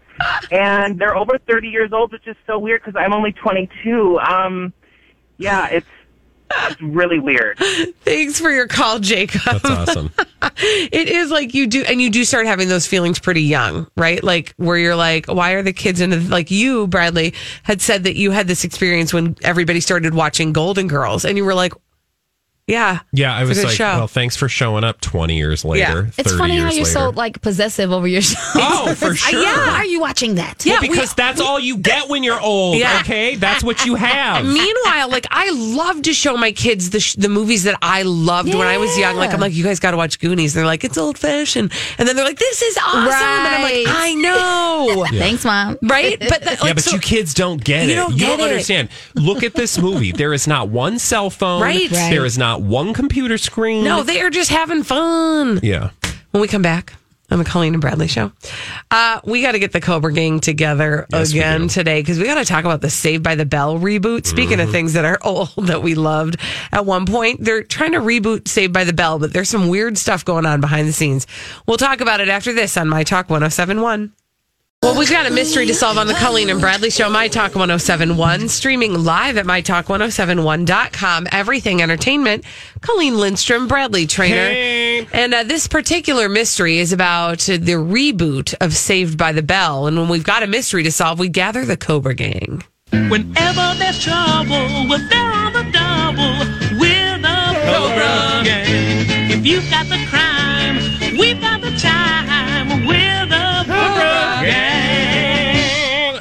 And 0.51 0.99
they're 0.99 1.15
over 1.15 1.37
30 1.37 1.67
years 1.67 1.93
old, 1.93 2.11
which 2.11 2.27
is 2.27 2.35
so 2.47 2.57
weird 2.59 2.81
because 2.83 2.99
I'm 2.99 3.13
only 3.13 3.31
22. 3.31 4.19
Um, 4.19 4.73
yeah, 5.37 5.67
it's 5.69 5.87
it's 6.51 6.81
really 6.81 7.19
weird. 7.19 7.57
thanks 8.01 8.39
for 8.39 8.49
your 8.49 8.67
call, 8.67 8.99
Jacob. 8.99 9.41
That's 9.45 9.65
awesome. 9.65 10.11
It 10.61 11.09
is 11.09 11.31
like 11.31 11.53
you 11.53 11.67
do, 11.67 11.83
and 11.83 12.01
you 12.01 12.09
do 12.09 12.23
start 12.23 12.45
having 12.45 12.69
those 12.69 12.87
feelings 12.87 13.19
pretty 13.19 13.43
young, 13.43 13.87
right? 13.95 14.21
Like 14.23 14.53
where 14.57 14.77
you're 14.77 14.95
like, 14.95 15.27
why 15.27 15.51
are 15.51 15.61
the 15.61 15.73
kids 15.73 16.01
into 16.01 16.19
like 16.21 16.49
you, 16.49 16.87
Bradley, 16.87 17.33
had 17.63 17.81
said 17.81 18.05
that 18.05 18.15
you 18.15 18.31
had 18.31 18.47
this 18.47 18.63
experience 18.63 19.13
when 19.13 19.35
everybody 19.41 19.79
started 19.79 20.13
watching 20.13 20.51
Golden 20.53 20.87
Girls, 20.87 21.23
and 21.25 21.37
you 21.37 21.45
were 21.45 21.53
like, 21.53 21.73
yeah, 22.69 22.99
Yeah, 23.11 23.35
I 23.35 23.41
It's 23.41 23.47
a 23.47 23.49
was 23.49 23.63
like, 23.65 23.75
show. 23.75 23.83
well, 23.83 24.07
thanks 24.07 24.35
for 24.35 24.47
showing 24.47 24.83
up 24.83 25.01
20 25.01 25.35
years 25.37 25.65
later. 25.65 26.03
Yeah. 26.03 26.11
It's 26.17 26.29
30 26.31 26.37
funny 26.37 26.57
how 26.57 26.65
years 26.65 26.77
you're 26.77 26.85
so 26.85 27.09
like 27.09 27.41
possessive 27.41 27.91
over 27.91 28.07
your 28.07 28.21
show. 28.21 28.39
Oh, 28.55 28.93
for 28.97 29.15
sure. 29.15 29.41
Why 29.43 29.75
are 29.79 29.85
you 29.85 29.99
watching 29.99 30.35
that? 30.35 30.65
Yeah, 30.65 30.73
Well, 30.73 30.81
we- 30.83 30.89
because 30.89 31.13
that's 31.13 31.41
all 31.41 31.59
you 31.59 31.77
get 31.77 32.09
when 32.09 32.23
you're 32.23 32.39
old. 32.39 32.77
Yeah. 32.77 32.99
Okay, 33.01 33.35
that's 33.35 33.63
what 33.63 33.85
you 33.85 33.95
have. 33.95 34.45
Meanwhile, 34.59 35.09
like 35.09 35.25
I 35.31 35.51
love 35.51 36.01
to 36.03 36.13
show 36.13 36.37
my 36.37 36.51
kids 36.51 36.89
the 36.91 36.99
sh- 36.99 37.15
the 37.15 37.29
movies 37.29 37.63
that 37.63 37.77
I 37.81 38.03
loved 38.03 38.53
when 38.53 38.67
I 38.67 38.77
was 38.77 38.97
young. 38.97 39.15
Like 39.17 39.33
I'm 39.33 39.39
like, 39.39 39.53
you 39.53 39.63
guys 39.63 39.79
got 39.79 39.91
to 39.91 39.97
watch 39.97 40.19
Goonies. 40.19 40.53
They're 40.53 40.65
like, 40.65 40.83
it's 40.83 40.97
old 40.97 41.17
fashioned, 41.17 41.71
and 41.97 42.07
then 42.07 42.15
they're 42.15 42.25
like, 42.25 42.39
this 42.39 42.61
is 42.61 42.77
awesome, 42.77 43.07
and 43.07 43.13
I'm 43.55 43.61
like, 43.61 43.85
I 43.87 44.13
know, 44.15 45.05
Thanks, 45.19 45.43
mom. 45.45 45.77
right? 45.81 46.19
But 46.19 46.41
the, 46.41 46.49
like, 46.51 46.63
yeah, 46.63 46.73
but 46.73 46.83
so- 46.83 46.91
you 46.95 46.99
kids 46.99 47.33
don't 47.33 47.63
get 47.63 47.87
You 47.87 47.93
it. 47.93 47.95
don't 47.95 48.11
you 48.13 48.17
get 48.19 48.27
don't 48.37 48.39
it. 48.47 48.51
understand. 48.51 48.89
Look 49.15 49.43
at 49.43 49.53
this 49.55 49.77
movie. 49.79 50.11
There 50.11 50.33
is 50.33 50.47
not 50.47 50.69
one 50.69 50.99
cell 50.99 51.29
phone. 51.29 51.61
Right. 51.61 51.89
Right. 51.91 52.09
There 52.11 52.25
is 52.25 52.37
not 52.37 52.58
one 52.59 52.93
computer 52.93 53.37
screen. 53.37 53.83
no, 53.83 54.03
they 54.03 54.21
are 54.21 54.29
just 54.29 54.49
having 54.49 54.83
fun. 54.83 55.59
Yeah. 55.63 55.91
When 56.31 56.41
we 56.41 56.47
come 56.47 56.61
back, 56.61 56.93
on 57.31 57.37
the 57.37 57.45
Colleen 57.45 57.73
and 57.75 57.81
Bradley 57.81 58.07
show. 58.07 58.31
Uh, 58.89 59.19
we 59.23 59.43
got 59.43 59.51
to 59.51 59.59
get 59.59 59.71
the 59.71 59.79
Cobra 59.79 60.11
Gang 60.11 60.39
together 60.39 61.05
Yes, 61.11 61.29
again 61.29 61.67
today 61.67 62.01
because 62.01 62.17
we 62.17 62.25
got 62.25 62.35
to 62.39 62.45
talk 62.45 62.65
about 62.65 62.81
the 62.81 62.89
Saved 62.89 63.21
by 63.23 63.35
the 63.35 63.45
Bell 63.45 63.77
reboot. 63.77 64.25
Speaking 64.25 64.57
Mm-hmm. 64.57 64.67
of 64.67 64.71
things 64.71 64.93
that 64.93 65.05
are 65.05 65.19
old 65.23 65.51
that 65.67 65.83
we 65.83 65.93
loved 65.93 66.37
at 66.71 66.87
one 66.87 67.05
point, 67.05 67.43
they're 67.43 67.61
trying 67.61 67.91
to 67.91 67.99
reboot 67.99 68.47
Saved 68.47 68.73
by 68.73 68.83
the 68.83 68.93
Bell, 68.93 69.19
but 69.19 69.31
there's 69.31 69.47
some 69.49 69.67
weird 69.67 69.95
stuff 69.99 70.25
going 70.25 70.47
on 70.47 70.59
behind 70.59 70.87
the 70.87 70.91
scenes. 70.93 71.27
We'll 71.67 71.77
talk 71.77 72.01
about 72.01 72.19
it 72.19 72.29
after 72.29 72.51
this 72.51 72.75
on 72.77 72.87
My 72.87 73.03
Talk 73.03 73.29
1071. 73.29 74.11
Well, 74.81 74.97
we've 74.97 75.09
got 75.09 75.25
a 75.25 75.29
mystery 75.29 75.65
to 75.65 75.73
solve 75.73 75.97
on 75.97 76.07
the 76.07 76.13
Colleen 76.13 76.49
and 76.49 76.61
Bradley 76.61 76.89
Show, 76.89 77.09
My 77.09 77.27
Talk 77.27 77.53
1071, 77.53 78.47
streaming 78.47 79.03
live 79.03 79.35
at 79.35 79.45
MyTalk1071.com. 79.45 81.27
Everything 81.33 81.81
Entertainment. 81.81 82.45
Colleen 82.79 83.17
Lindstrom, 83.17 83.67
Bradley 83.67 84.07
Traynor. 84.07 84.35
Hey. 84.35 85.05
And 85.11 85.33
uh, 85.33 85.43
this 85.43 85.67
particular 85.67 86.29
mystery 86.29 86.77
is 86.77 86.93
about 86.93 87.49
uh, 87.49 87.57
the 87.57 87.73
reboot 87.73 88.55
of 88.61 88.73
Saved 88.73 89.17
by 89.17 89.33
the 89.33 89.43
Bell. 89.43 89.85
And 89.85 89.97
when 89.97 90.07
we've 90.07 90.23
got 90.23 90.43
a 90.43 90.47
mystery 90.47 90.83
to 90.83 90.93
solve, 90.93 91.19
we 91.19 91.27
gather 91.27 91.65
the 91.65 91.75
Cobra 91.75 92.15
Gang. 92.15 92.63
Whenever 92.91 93.75
there's 93.77 94.01
trouble, 94.01 94.87
we're 94.89 95.05
there 95.09 95.31
on 95.33 95.51
the 95.51 95.69
double. 95.73 96.79
We're 96.79 97.17
the 97.17 97.59
Cobra 97.65 98.43
Gang. 98.45 99.29
If 99.29 99.45
you've 99.45 99.69
got 99.69 99.87
the 99.87 100.03
crime, 100.09 100.38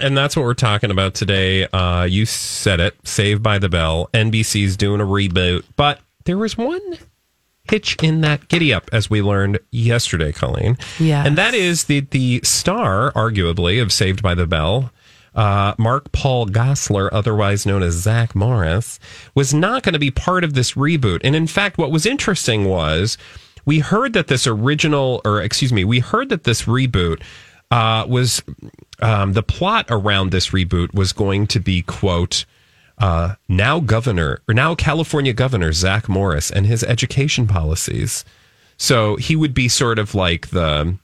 And 0.09 0.17
that's 0.17 0.35
what 0.35 0.45
we're 0.45 0.55
talking 0.55 0.91
about 0.91 1.13
today. 1.13 1.67
Uh, 1.67 2.05
you 2.05 2.25
said 2.25 2.81
it. 2.81 2.97
Saved 3.07 3.43
by 3.43 3.59
the 3.59 3.69
Bell. 3.69 4.09
NBC's 4.15 4.75
doing 4.75 5.03
a 5.03 5.05
reboot, 5.05 5.65
but 5.77 6.01
there 6.25 6.39
was 6.39 6.57
one 6.57 6.81
hitch 7.65 7.95
in 8.03 8.23
that 8.23 8.49
giddy 8.49 8.73
up, 8.73 8.89
as 8.91 9.11
we 9.11 9.21
learned 9.21 9.59
yesterday, 9.71 10.33
Colleen. 10.33 10.79
Yes. 10.99 11.27
And 11.27 11.37
that 11.37 11.53
is 11.53 11.85
the 11.85 12.01
the 12.01 12.41
star, 12.43 13.13
arguably, 13.13 13.83
of 13.83 13.93
Saved 13.93 14.23
by 14.23 14.35
the 14.35 14.47
Bell. 14.47 14.91
Uh, 15.35 15.75
Mark 15.77 16.11
Paul 16.11 16.47
Gosselaar, 16.47 17.11
otherwise 17.13 17.67
known 17.67 17.83
as 17.83 17.93
Zach 17.93 18.35
Morris, 18.35 18.99
was 19.35 19.53
not 19.53 19.83
going 19.83 19.93
to 19.93 19.99
be 19.99 20.11
part 20.11 20.43
of 20.43 20.55
this 20.55 20.73
reboot. 20.73 21.21
And 21.23 21.37
in 21.37 21.47
fact, 21.47 21.77
what 21.77 21.93
was 21.93 22.07
interesting 22.07 22.65
was 22.65 23.19
we 23.67 23.81
heard 23.81 24.15
that 24.15 24.29
this 24.29 24.47
original, 24.47 25.21
or 25.27 25.43
excuse 25.43 25.71
me, 25.71 25.85
we 25.85 25.99
heard 25.99 26.31
that 26.31 26.45
this 26.45 26.63
reboot 26.63 27.21
uh, 27.71 28.07
was 28.09 28.43
um, 29.01 29.33
the 29.33 29.43
plot 29.43 29.87
around 29.89 30.31
this 30.31 30.51
reboot 30.51 30.95
was 30.95 31.13
going 31.13 31.47
to 31.49 31.61
be 31.61 31.83
quote 31.83 32.45
uh, 32.99 33.35
now 33.49 33.81
governor 33.81 34.41
or 34.49 34.55
now 34.55 34.75
California 34.75 35.33
governor 35.33 35.73
Zach 35.73 36.09
Morris 36.09 36.51
and 36.51 36.67
his 36.67 36.83
education 36.85 37.47
policies. 37.47 38.25
So 38.77 39.17
he 39.17 39.37
would 39.37 39.55
be 39.55 39.69
sort 39.69 39.99
of 39.99 40.15
like 40.15 40.49
the 40.49 40.97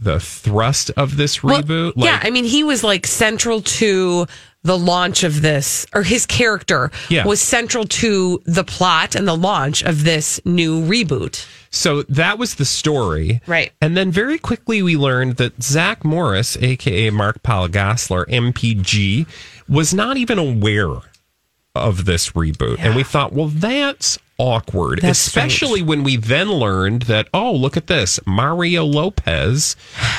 the 0.00 0.18
thrust 0.20 0.90
of 0.96 1.16
this 1.16 1.42
Well, 1.42 1.62
reboot. 1.62 1.92
yeah, 1.96 2.18
I 2.22 2.30
mean, 2.30 2.44
he 2.44 2.64
was 2.64 2.82
like 2.82 3.06
central 3.06 3.60
to 3.62 4.26
the 4.62 4.78
launch 4.78 5.22
of 5.24 5.40
this, 5.42 5.86
or 5.94 6.02
his 6.02 6.26
character 6.26 6.90
Yeah. 7.08 7.24
was 7.26 7.40
central 7.40 7.84
to 7.86 8.42
the 8.44 8.64
plot 8.64 9.14
and 9.14 9.26
the 9.26 9.36
launch 9.36 9.82
of 9.82 10.04
this 10.04 10.38
new 10.44 10.82
reboot. 10.82 11.46
So 11.70 12.02
that 12.02 12.38
was 12.38 12.56
the 12.56 12.64
story. 12.66 13.40
Right. 13.46 13.72
And 13.80 13.96
then 13.96 14.10
very 14.10 14.38
quickly 14.38 14.82
we 14.82 14.96
learned 14.96 15.36
that 15.36 15.62
Zach 15.62 16.04
Morris, 16.04 16.58
aka 16.60 17.08
Mark 17.10 17.42
Paul 17.42 17.68
Gosselaar, 17.68 18.26
MPG, 18.28 19.26
was 19.68 19.94
not 19.94 20.16
even 20.18 20.38
aware 20.38 20.96
of 21.74 22.04
this 22.04 22.30
reboot. 22.30 22.76
And 22.80 22.94
we 22.96 23.02
thought, 23.04 23.32
well, 23.32 23.46
that's 23.48 24.18
awkward. 24.40 25.00
That's 25.02 25.26
Especially 25.26 25.82
when 25.82 26.02
we 26.02 26.16
then 26.16 26.50
learned 26.50 27.02
that, 27.02 27.28
oh, 27.34 27.52
look 27.52 27.76
at 27.76 27.86
this. 27.86 28.18
Mario 28.26 28.84
Lopez 28.84 29.76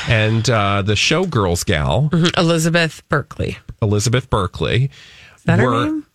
and 0.07 0.47
uh, 0.49 0.81
the 0.83 0.93
showgirls 0.93 1.65
gal, 1.65 2.09
Elizabeth 2.37 3.01
Berkley. 3.09 3.57
Elizabeth 3.81 4.29
Berkley. 4.29 4.91
Is 5.37 5.43
that 5.45 5.59
her 5.59 5.85
name? 5.85 6.05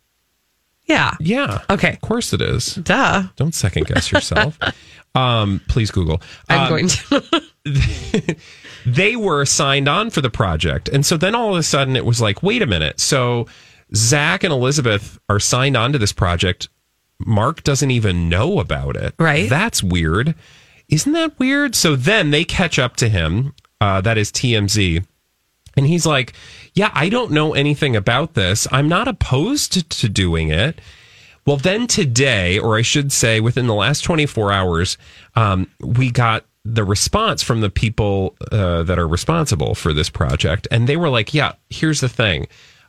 Yeah. 0.85 1.15
Yeah. 1.19 1.63
Okay. 1.69 1.95
Of 1.95 2.01
course 2.01 2.33
it 2.33 2.41
is. 2.41 2.77
Duh. 2.77 3.25
Don't 3.35 3.55
second 3.55 3.87
guess 3.89 4.13
yourself. 4.13 4.57
um, 5.17 5.61
please 5.67 5.91
Google. 5.91 6.23
I'm 6.49 6.61
Um, 6.61 6.69
going 6.69 6.89
to. 6.89 7.43
they 8.87 9.17
were 9.17 9.45
signed 9.45 9.89
on 9.89 10.11
for 10.11 10.21
the 10.21 10.31
project. 10.31 10.89
And 10.89 11.05
so 11.05 11.17
then 11.17 11.35
all 11.35 11.53
of 11.53 11.59
a 11.59 11.65
sudden 11.65 11.97
it 11.97 12.05
was 12.05 12.21
like, 12.21 12.41
wait 12.43 12.63
a 12.63 12.67
minute. 12.67 13.01
So 13.01 13.49
Zach 13.97 14.45
and 14.45 14.53
Elizabeth 14.53 15.19
are 15.29 15.41
signed 15.41 15.77
on 15.77 15.93
to 15.93 15.99
this 15.99 16.13
project. 16.13 16.69
Mark 17.19 17.63
doesn't 17.65 17.91
even 17.91 18.29
know 18.29 18.61
about 18.61 18.97
it. 18.97 19.15
Right. 19.19 19.49
That's 19.49 19.83
weird. 19.83 20.35
Isn't 20.89 21.13
that 21.13 21.39
weird? 21.39 21.75
So 21.75 21.97
then 21.97 22.31
they 22.31 22.45
catch 22.45 22.79
up 22.79 22.97
to 22.97 23.09
him. 23.09 23.55
Uh, 23.81 24.01
that 24.03 24.19
is 24.19 24.31
TMZ. 24.31 25.05
And 25.77 25.87
he's 25.87 26.07
like, 26.07 26.33
Yeah, 26.75 26.91
I 26.95 27.09
don't 27.09 27.33
know 27.33 27.55
anything 27.55 27.97
about 27.97 28.35
this. 28.35 28.67
I'm 28.73 28.89
not 28.89 29.09
opposed 29.09 29.91
to, 29.91 30.09
doing 30.09 30.49
it. 30.51 30.81
Well, 31.47 31.57
then 31.57 31.87
today, 31.87 32.59
or 32.59 32.77
I 32.77 32.83
should 32.83 33.13
say 33.13 33.41
within 33.41 33.67
the 33.67 33.75
last 33.75 34.01
24 34.03 34.53
hours, 34.53 34.99
um, 35.37 35.71
we 35.81 36.11
got 36.11 36.45
the 36.65 36.85
response 36.85 37.43
from 37.43 37.61
the 37.61 37.71
people 37.71 38.35
uh, 38.51 38.83
that 38.85 38.99
are 38.99 39.07
responsible 39.07 39.75
for 39.75 39.93
this 39.93 40.09
project. 40.11 40.67
And 40.71 40.89
they 40.89 40.97
were 40.97 41.11
like, 41.11 41.35
Yeah, 41.35 41.53
here's 41.71 42.01
the 42.01 42.09
thing. 42.09 42.47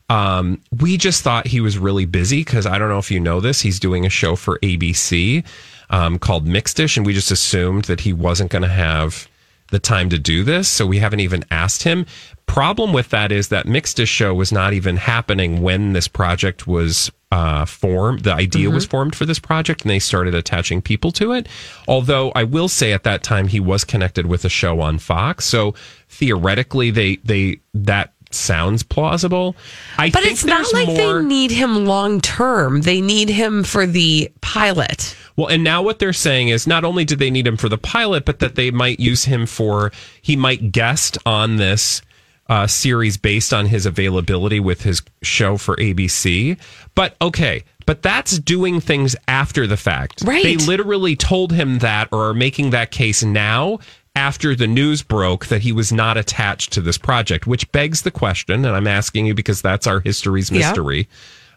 Um, 0.09 0.61
we 0.79 0.97
just 0.97 1.21
thought 1.21 1.47
he 1.47 1.59
was 1.59 1.77
really 1.77 2.05
busy 2.05 2.41
because 2.41 2.65
I 2.65 2.77
don't 2.77 2.89
know 2.89 2.97
if 2.97 3.11
you 3.11 3.19
know 3.19 3.41
this. 3.41 3.61
He's 3.61 3.79
doing 3.79 4.05
a 4.05 4.09
show 4.09 4.35
for 4.35 4.57
ABC 4.59 5.45
um, 5.89 6.17
called 6.19 6.47
Mixed-ish, 6.47 6.97
and 6.97 7.05
we 7.05 7.13
just 7.13 7.31
assumed 7.31 7.85
that 7.85 8.01
he 8.01 8.13
wasn't 8.13 8.51
going 8.51 8.61
to 8.61 8.69
have 8.69 9.27
the 9.69 9.79
time 9.79 10.09
to 10.09 10.17
do 10.17 10.43
this. 10.43 10.69
So 10.69 10.85
we 10.85 10.99
haven't 10.99 11.19
even 11.19 11.43
asked 11.51 11.83
him. 11.83 12.05
Problem 12.45 12.93
with 12.93 13.09
that 13.09 13.33
is 13.33 13.49
that 13.49 13.67
Mixed-ish 13.67 14.09
show 14.09 14.33
was 14.33 14.51
not 14.51 14.71
even 14.71 14.95
happening 14.95 15.61
when 15.61 15.91
this 15.91 16.07
project 16.07 16.65
was 16.67 17.11
uh, 17.31 17.65
formed. 17.65 18.21
The 18.21 18.33
idea 18.33 18.69
was 18.69 18.85
formed 18.85 19.13
for 19.13 19.25
this 19.25 19.39
project, 19.39 19.81
and 19.81 19.89
they 19.89 19.99
started 19.99 20.33
attaching 20.33 20.81
people 20.81 21.11
to 21.13 21.33
it. 21.33 21.49
Although 21.87 22.31
I 22.35 22.45
will 22.45 22.69
say 22.69 22.93
at 22.93 23.03
that 23.03 23.23
time 23.23 23.49
he 23.49 23.59
was 23.59 23.83
connected 23.83 24.27
with 24.27 24.45
a 24.45 24.49
show 24.49 24.79
on 24.79 24.97
Fox, 24.97 25.43
so 25.43 25.73
theoretically 26.07 26.89
they 26.91 27.17
they 27.17 27.59
that 27.73 28.13
sounds 28.31 28.83
plausible. 28.83 29.55
I 29.97 30.09
But 30.09 30.21
think 30.23 30.33
it's 30.33 30.45
not 30.45 30.71
like 30.73 30.87
more- 30.87 31.21
they 31.21 31.25
need 31.27 31.51
him 31.51 31.85
long 31.85 32.21
term. 32.21 32.81
They 32.81 33.01
need 33.01 33.29
him 33.29 33.63
for 33.63 33.85
the 33.85 34.31
pilot. 34.41 35.15
Well, 35.35 35.47
and 35.47 35.63
now 35.63 35.81
what 35.83 35.99
they're 35.99 36.13
saying 36.13 36.49
is 36.49 36.65
not 36.67 36.83
only 36.83 37.05
did 37.05 37.19
they 37.19 37.29
need 37.29 37.45
him 37.45 37.57
for 37.57 37.69
the 37.69 37.77
pilot, 37.77 38.25
but 38.25 38.39
that 38.39 38.55
they 38.55 38.71
might 38.71 38.99
use 38.99 39.25
him 39.25 39.45
for 39.45 39.91
he 40.21 40.35
might 40.35 40.71
guest 40.71 41.17
on 41.25 41.57
this 41.57 42.01
uh, 42.49 42.65
series 42.65 43.17
based 43.17 43.53
on 43.53 43.65
his 43.65 43.85
availability 43.85 44.59
with 44.59 44.81
his 44.81 45.01
show 45.21 45.57
for 45.57 45.75
ABC. 45.75 46.57
But 46.95 47.15
okay, 47.21 47.63
but 47.85 48.01
that's 48.01 48.39
doing 48.39 48.79
things 48.79 49.15
after 49.27 49.67
the 49.67 49.77
fact. 49.77 50.23
Right. 50.23 50.43
They 50.43 50.55
literally 50.57 51.15
told 51.15 51.51
him 51.51 51.79
that 51.79 52.07
or 52.11 52.29
are 52.29 52.33
making 52.33 52.69
that 52.71 52.89
case 52.91 53.21
now 53.23 53.79
after 54.17 54.55
the 54.55 54.65
news 54.67 55.03
broke 55.03 55.45
that 55.45 55.61
he 55.61 55.71
was 55.71 55.91
not 55.93 56.17
attached 56.17 56.73
to 56.73 56.81
this 56.81 56.97
project, 56.97 57.45
which 57.45 57.71
begs 57.71 58.01
the 58.01 58.09
question, 58.11 58.65
and 58.65 58.75
I'm 58.75 58.87
asking 58.87 59.27
you 59.27 59.35
because 59.35 59.61
that's 59.61 59.85
our 59.85 59.99
history's 59.99 60.49
Yeah. 60.51 60.59
mystery 60.69 61.07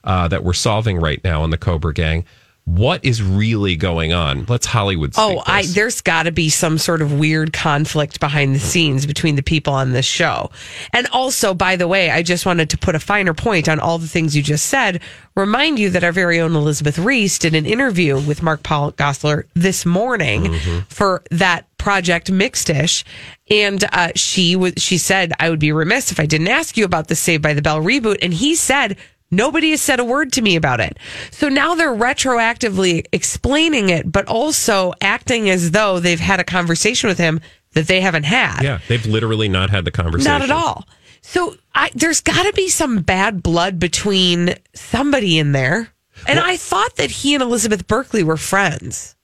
uh, 0.05 0.29
that 0.29 0.45
we're 0.45 0.53
solving 0.53 0.99
right 0.99 1.23
now 1.25 1.43
on 1.43 1.49
the 1.51 1.57
Cobra 1.59 1.93
Gang. 1.95 2.25
What 2.71 3.05
is 3.05 3.23
really 3.23 3.75
going 3.75 4.13
on? 4.13 4.45
Let's 4.49 4.67
Hollywood. 4.67 5.13
Oh, 5.17 5.43
I 5.45 5.65
there's 5.67 6.01
got 6.01 6.23
to 6.25 6.33
be 6.33 6.49
some 6.51 6.79
sort 6.79 7.03
of 7.03 7.19
weird 7.19 7.53
conflict 7.53 8.21
behind 8.21 8.55
the 8.55 8.61
scenes 8.61 9.07
between 9.07 9.35
the 9.37 9.43
people 9.43 9.73
on 9.75 9.91
this 9.93 10.07
show. 10.07 10.51
And 10.93 11.07
also, 11.09 11.53
by 11.53 11.77
the 11.77 11.89
way, 11.89 12.11
I 12.11 12.23
just 12.23 12.47
wanted 12.47 12.71
to 12.71 12.79
put 12.79 12.95
a 12.95 13.01
finer 13.01 13.35
point 13.35 13.69
on 13.69 13.81
all 13.81 13.99
the 13.99 14.07
things 14.07 14.37
you 14.37 14.43
just 14.43 14.67
said. 14.67 15.01
Remind 15.35 15.79
you 15.79 15.91
that 15.91 16.05
our 16.05 16.13
very 16.13 16.39
own 16.41 16.55
Elizabeth 16.55 16.99
Reese 16.99 17.39
did 17.39 17.55
an 17.55 17.67
interview 17.67 18.21
with 18.21 18.43
Mark 18.43 18.63
Paul 18.63 18.93
Gosselaar 18.93 19.45
this 19.55 19.85
morning 19.85 20.45
Mm-hmm. 20.45 20.81
for 20.89 21.23
that 21.31 21.67
project 21.79 22.31
Mixed-ish, 22.31 23.05
and 23.51 23.83
uh, 23.93 24.11
she 24.15 24.55
was 24.55 24.75
she 24.77 24.99
said 24.99 25.33
I 25.41 25.49
would 25.51 25.59
be 25.61 25.73
remiss 25.73 26.13
if 26.13 26.21
I 26.21 26.27
didn't 26.27 26.49
ask 26.49 26.77
you 26.77 26.85
about 26.85 27.09
the 27.09 27.17
Saved 27.17 27.43
by 27.43 27.55
the 27.55 27.63
Bell 27.63 27.81
reboot, 27.81 28.19
and 28.23 28.33
he 28.35 28.55
said. 28.55 28.97
Nobody 29.31 29.71
has 29.71 29.81
said 29.81 30.01
a 30.01 30.05
word 30.05 30.33
to 30.33 30.43
me 30.43 30.57
about 30.57 30.81
it. 30.81 30.99
So 31.31 31.49
now 31.49 31.75
they're 31.75 31.95
retroactively 31.95 33.05
explaining 33.13 33.89
it, 33.91 34.11
but 34.11 34.27
also 34.27 34.93
acting 35.01 35.49
as 35.49 35.71
though 35.71 36.01
they've 36.01 36.19
had 36.19 36.41
a 36.41 36.45
conversation 36.45 37.09
with 37.09 37.19
him 37.19 37.41
that 37.73 37.87
they 37.87 38.01
haven't 38.01 38.25
had. 38.25 38.63
yeah, 38.63 38.81
they've 38.89 39.07
literally 39.07 39.49
not 39.49 39.71
had 39.71 39.85
the 39.85 39.93
conversation. 39.93 40.33
Not 40.33 40.43
at 40.43 40.51
all. 40.51 40.87
So 41.23 41.55
I, 41.75 41.91
there's 41.95 42.21
got 42.21 42.45
to 42.45 42.53
be 42.55 42.69
some 42.69 43.03
bad 43.03 43.43
blood 43.43 43.79
between 43.79 44.55
somebody 44.75 45.39
in 45.39 45.53
there. 45.53 45.93
And 46.27 46.39
I 46.39 46.57
thought 46.57 46.97
that 46.97 47.11
he 47.11 47.35
and 47.35 47.43
Elizabeth 47.43 47.87
Berkley 47.87 48.23
were 48.23 48.37
friends, 48.37 49.15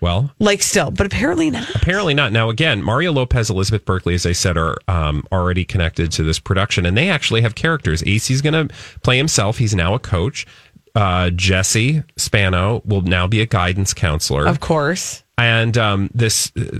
Well, 0.00 0.32
like 0.38 0.62
still, 0.62 0.90
but 0.90 1.06
apparently 1.06 1.50
not. 1.50 1.74
Apparently 1.74 2.14
not. 2.14 2.32
Now, 2.32 2.50
again, 2.50 2.82
Mario 2.82 3.12
Lopez, 3.12 3.48
Elizabeth 3.48 3.84
Berkley, 3.84 4.14
as 4.14 4.26
I 4.26 4.32
said, 4.32 4.56
are 4.56 4.76
um, 4.88 5.26
already 5.32 5.64
connected 5.64 6.12
to 6.12 6.22
this 6.22 6.38
production, 6.38 6.84
and 6.84 6.96
they 6.96 7.08
actually 7.08 7.40
have 7.40 7.54
characters. 7.54 8.02
AC's 8.02 8.42
going 8.42 8.68
to 8.68 8.74
play 9.02 9.16
himself. 9.16 9.58
He's 9.58 9.74
now 9.74 9.94
a 9.94 9.98
coach. 9.98 10.46
Uh, 10.94 11.30
Jesse 11.30 12.02
Spano 12.16 12.82
will 12.84 13.02
now 13.02 13.26
be 13.26 13.40
a 13.40 13.46
guidance 13.46 13.92
counselor. 13.92 14.46
Of 14.46 14.60
course. 14.60 15.22
And 15.38 15.76
um, 15.76 16.10
this 16.14 16.50
uh, 16.56 16.78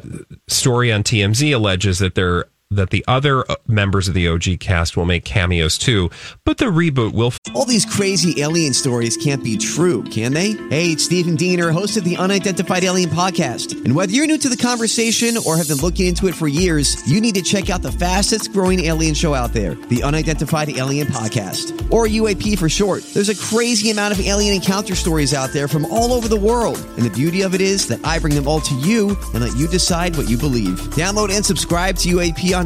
story 0.49 0.90
on 0.90 1.02
TMZ 1.02 1.54
alleges 1.54 1.99
that 1.99 2.14
they're 2.14 2.46
that 2.70 2.90
the 2.90 3.04
other 3.06 3.49
uh, 3.50 3.54
members 3.68 4.08
of 4.08 4.14
the 4.14 4.26
OG 4.26 4.58
cast 4.58 4.96
will 4.96 5.04
make 5.04 5.25
cameos 5.25 5.78
too, 5.78 6.11
but 6.44 6.58
the 6.58 6.64
reboot 6.64 7.12
will 7.12 7.32
All 7.54 7.64
these 7.64 7.85
crazy 7.85 8.40
alien 8.42 8.75
stories 8.75 9.16
can't 9.16 9.42
be 9.42 9.56
true, 9.56 10.02
can 10.02 10.32
they? 10.32 10.52
Hey, 10.68 10.92
it's 10.92 11.04
Stephen 11.04 11.37
Diener, 11.37 11.70
host 11.70 11.96
of 11.96 12.02
the 12.02 12.16
Unidentified 12.16 12.82
Alien 12.82 13.11
Podcast. 13.11 13.85
And 13.85 13.94
whether 13.94 14.11
you're 14.12 14.26
new 14.26 14.38
to 14.38 14.49
the 14.49 14.56
conversation 14.56 15.37
or 15.46 15.56
have 15.56 15.68
been 15.68 15.76
looking 15.78 16.06
into 16.06 16.26
it 16.26 16.35
for 16.35 16.49
years, 16.49 17.08
you 17.08 17.20
need 17.20 17.37
to 17.37 17.42
check 17.42 17.70
out 17.70 17.82
the 17.82 17.92
fastest 17.92 18.52
growing 18.52 18.80
alien 18.80 19.14
show 19.14 19.32
out 19.32 19.52
there, 19.52 19.75
the 19.75 20.02
Unidentified 20.02 20.70
Alien 20.70 21.06
Podcast, 21.06 21.92
or 21.92 22.06
UAP 22.06 22.58
for 22.58 22.68
short. 22.68 23.04
There's 23.14 23.28
a 23.28 23.37
crazy 23.37 23.90
amount 23.90 24.12
of 24.12 24.20
alien 24.20 24.54
encounter 24.54 24.96
stories 24.96 25.32
out 25.32 25.50
there 25.50 25.68
from 25.68 25.85
all 25.87 26.12
over 26.12 26.26
the 26.26 26.40
world. 26.40 26.78
And 26.96 27.04
the 27.04 27.11
beauty 27.11 27.42
of 27.42 27.54
it 27.54 27.61
is 27.61 27.87
that 27.87 28.04
I 28.04 28.18
bring 28.18 28.35
them 28.35 28.49
all 28.49 28.61
to 28.61 28.75
you 28.76 29.11
and 29.35 29.44
let 29.44 29.56
you 29.56 29.68
decide 29.68 30.16
what 30.16 30.28
you 30.28 30.37
believe. 30.37 30.80
Download 30.96 31.30
and 31.30 31.46
subscribe 31.46 31.96
to 31.99 32.08
UAP 32.08 32.56
on 32.56 32.65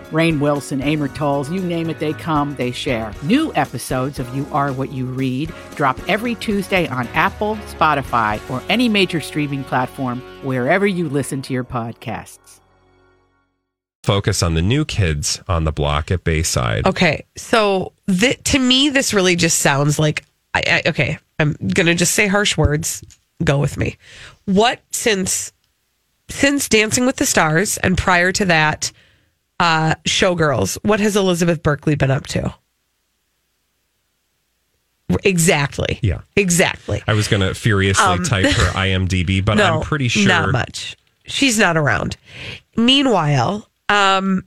Rainn 0.11 0.39
Wilson, 0.39 0.81
Amor 0.81 1.07
Towles, 1.07 1.49
you 1.49 1.61
name 1.61 1.89
it, 1.89 1.99
they 1.99 2.13
come, 2.13 2.55
they 2.55 2.71
share. 2.71 3.13
New 3.23 3.53
episodes 3.55 4.19
of 4.19 4.35
You 4.35 4.45
Are 4.51 4.71
What 4.73 4.91
You 4.91 5.05
Read 5.05 5.53
drop 5.75 5.97
every 6.09 6.35
Tuesday 6.35 6.87
on 6.87 7.07
Apple, 7.09 7.55
Spotify, 7.67 8.39
or 8.49 8.61
any 8.69 8.89
major 8.89 9.21
streaming 9.21 9.63
platform 9.63 10.21
wherever 10.43 10.85
you 10.85 11.09
listen 11.09 11.41
to 11.43 11.53
your 11.53 11.63
podcasts. 11.63 12.59
focus 14.03 14.41
on 14.41 14.55
the 14.55 14.61
new 14.61 14.83
kids 14.83 15.39
on 15.47 15.63
the 15.63 15.71
block 15.71 16.09
at 16.11 16.23
Bayside. 16.23 16.85
Okay, 16.87 17.23
so 17.37 17.93
th- 18.07 18.41
to 18.45 18.59
me, 18.59 18.89
this 18.89 19.13
really 19.13 19.35
just 19.35 19.59
sounds 19.59 19.99
like 19.99 20.25
I, 20.53 20.63
I 20.85 20.89
okay. 20.89 21.19
I'm 21.39 21.53
gonna 21.53 21.95
just 21.95 22.13
say 22.13 22.27
harsh 22.27 22.57
words. 22.57 23.03
Go 23.43 23.59
with 23.59 23.77
me. 23.77 23.97
What 24.45 24.81
since 24.91 25.53
since 26.29 26.67
Dancing 26.67 27.05
with 27.05 27.17
the 27.17 27.25
Stars 27.25 27.77
and 27.77 27.97
prior 27.97 28.31
to 28.33 28.45
that, 28.45 28.91
uh, 29.61 29.93
Showgirls. 30.05 30.77
What 30.81 30.99
has 30.99 31.15
Elizabeth 31.15 31.61
Berkley 31.61 31.93
been 31.95 32.09
up 32.09 32.25
to? 32.27 32.53
Exactly. 35.23 35.99
Yeah. 36.01 36.21
Exactly. 36.35 37.03
I 37.07 37.13
was 37.13 37.27
going 37.27 37.41
to 37.41 37.53
furiously 37.53 38.03
Um, 38.03 38.23
type 38.23 38.45
her 38.45 38.71
IMDb, 38.73 39.43
but 39.43 39.59
I'm 39.59 39.81
pretty 39.81 40.07
sure 40.07 40.27
Not 40.27 40.51
much. 40.51 40.97
She's 41.25 41.59
not 41.59 41.77
around. 41.77 42.17
Meanwhile, 42.75 43.69
um, 43.89 44.45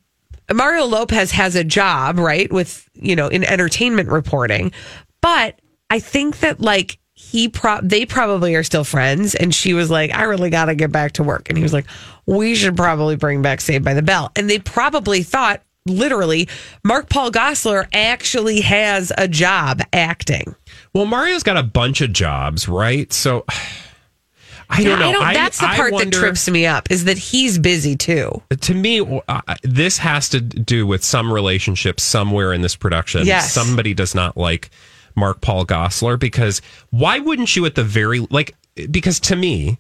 Mario 0.53 0.87
Lopez 0.87 1.31
has 1.31 1.55
a 1.55 1.63
job, 1.63 2.19
right, 2.19 2.51
with, 2.53 2.89
you 2.95 3.15
know, 3.15 3.29
in 3.29 3.45
entertainment 3.45 4.09
reporting. 4.09 4.73
But 5.21 5.61
I 5.91 6.01
think 6.01 6.41
that, 6.41 6.61
like, 6.61 6.99
he 7.15 7.49
pro 7.49 7.81
they 7.81 8.05
probably 8.05 8.55
are 8.57 8.65
still 8.65 8.85
friends. 8.85 9.35
And 9.35 9.55
she 9.55 9.73
was 9.73 9.91
like, 9.91 10.13
I 10.13 10.25
really 10.25 10.51
got 10.51 10.67
to 10.67 10.75
get 10.75 10.93
back 10.93 11.13
to 11.13 11.23
work. 11.23 11.49
And 11.49 11.57
he 11.57 11.63
was 11.63 11.73
like, 11.73 11.87
we 12.27 12.55
should 12.55 12.77
probably 12.77 13.17
bring 13.17 13.41
back 13.43 13.61
Saved 13.61 13.85
by 13.85 13.95
the 13.95 14.03
Bell. 14.03 14.33
And 14.37 14.51
they 14.51 14.59
probably 14.59 15.23
thought, 15.23 15.63
literally, 15.87 16.49
Mark 16.83 17.09
Paul 17.09 17.31
Gosselaar 17.31 17.87
actually 17.93 18.63
has 18.63 19.13
a 19.17 19.29
job 19.29 19.81
acting. 19.93 20.55
Well, 20.93 21.07
Mario's 21.07 21.43
got 21.43 21.57
a 21.57 21.63
bunch 21.63 22.01
of 22.01 22.13
jobs, 22.13 22.69
right? 22.69 23.13
So 23.13 23.45
I 24.69 24.83
don't 24.83 24.99
know. 24.99 25.21
I 25.21 25.35
that's 25.35 25.61
the 25.61 25.69
I 25.69 25.77
part 25.77 25.93
that 25.97 26.13
trips 26.13 26.49
me 26.49 26.67
up 26.67 26.91
is 26.91 27.05
that 27.05 27.19
he's 27.19 27.59
busy 27.59 27.97
too. 27.97 28.43
To 28.61 28.75
me, 28.75 29.23
uh, 29.29 29.41
this 29.63 29.99
has 29.99 30.29
to 30.31 30.41
do 30.41 30.87
with 30.87 31.05
some 31.05 31.33
relationship 31.33 32.01
somewhere 32.01 32.53
in 32.53 32.63
this 32.63 32.75
production. 32.75 33.27
Yes. 33.27 33.53
Somebody 33.53 33.95
does 33.95 34.15
not 34.15 34.37
like 34.37 34.71
Mark 35.17 35.41
Paul 35.41 35.65
Gosselaar 35.67 36.19
because 36.19 36.61
why 36.91 37.19
wouldn't 37.19 37.55
you 37.57 37.65
at 37.67 37.75
the 37.75 37.85
very 37.85 38.21
like 38.31 38.55
because 38.91 39.21
to 39.21 39.37
me 39.37 39.79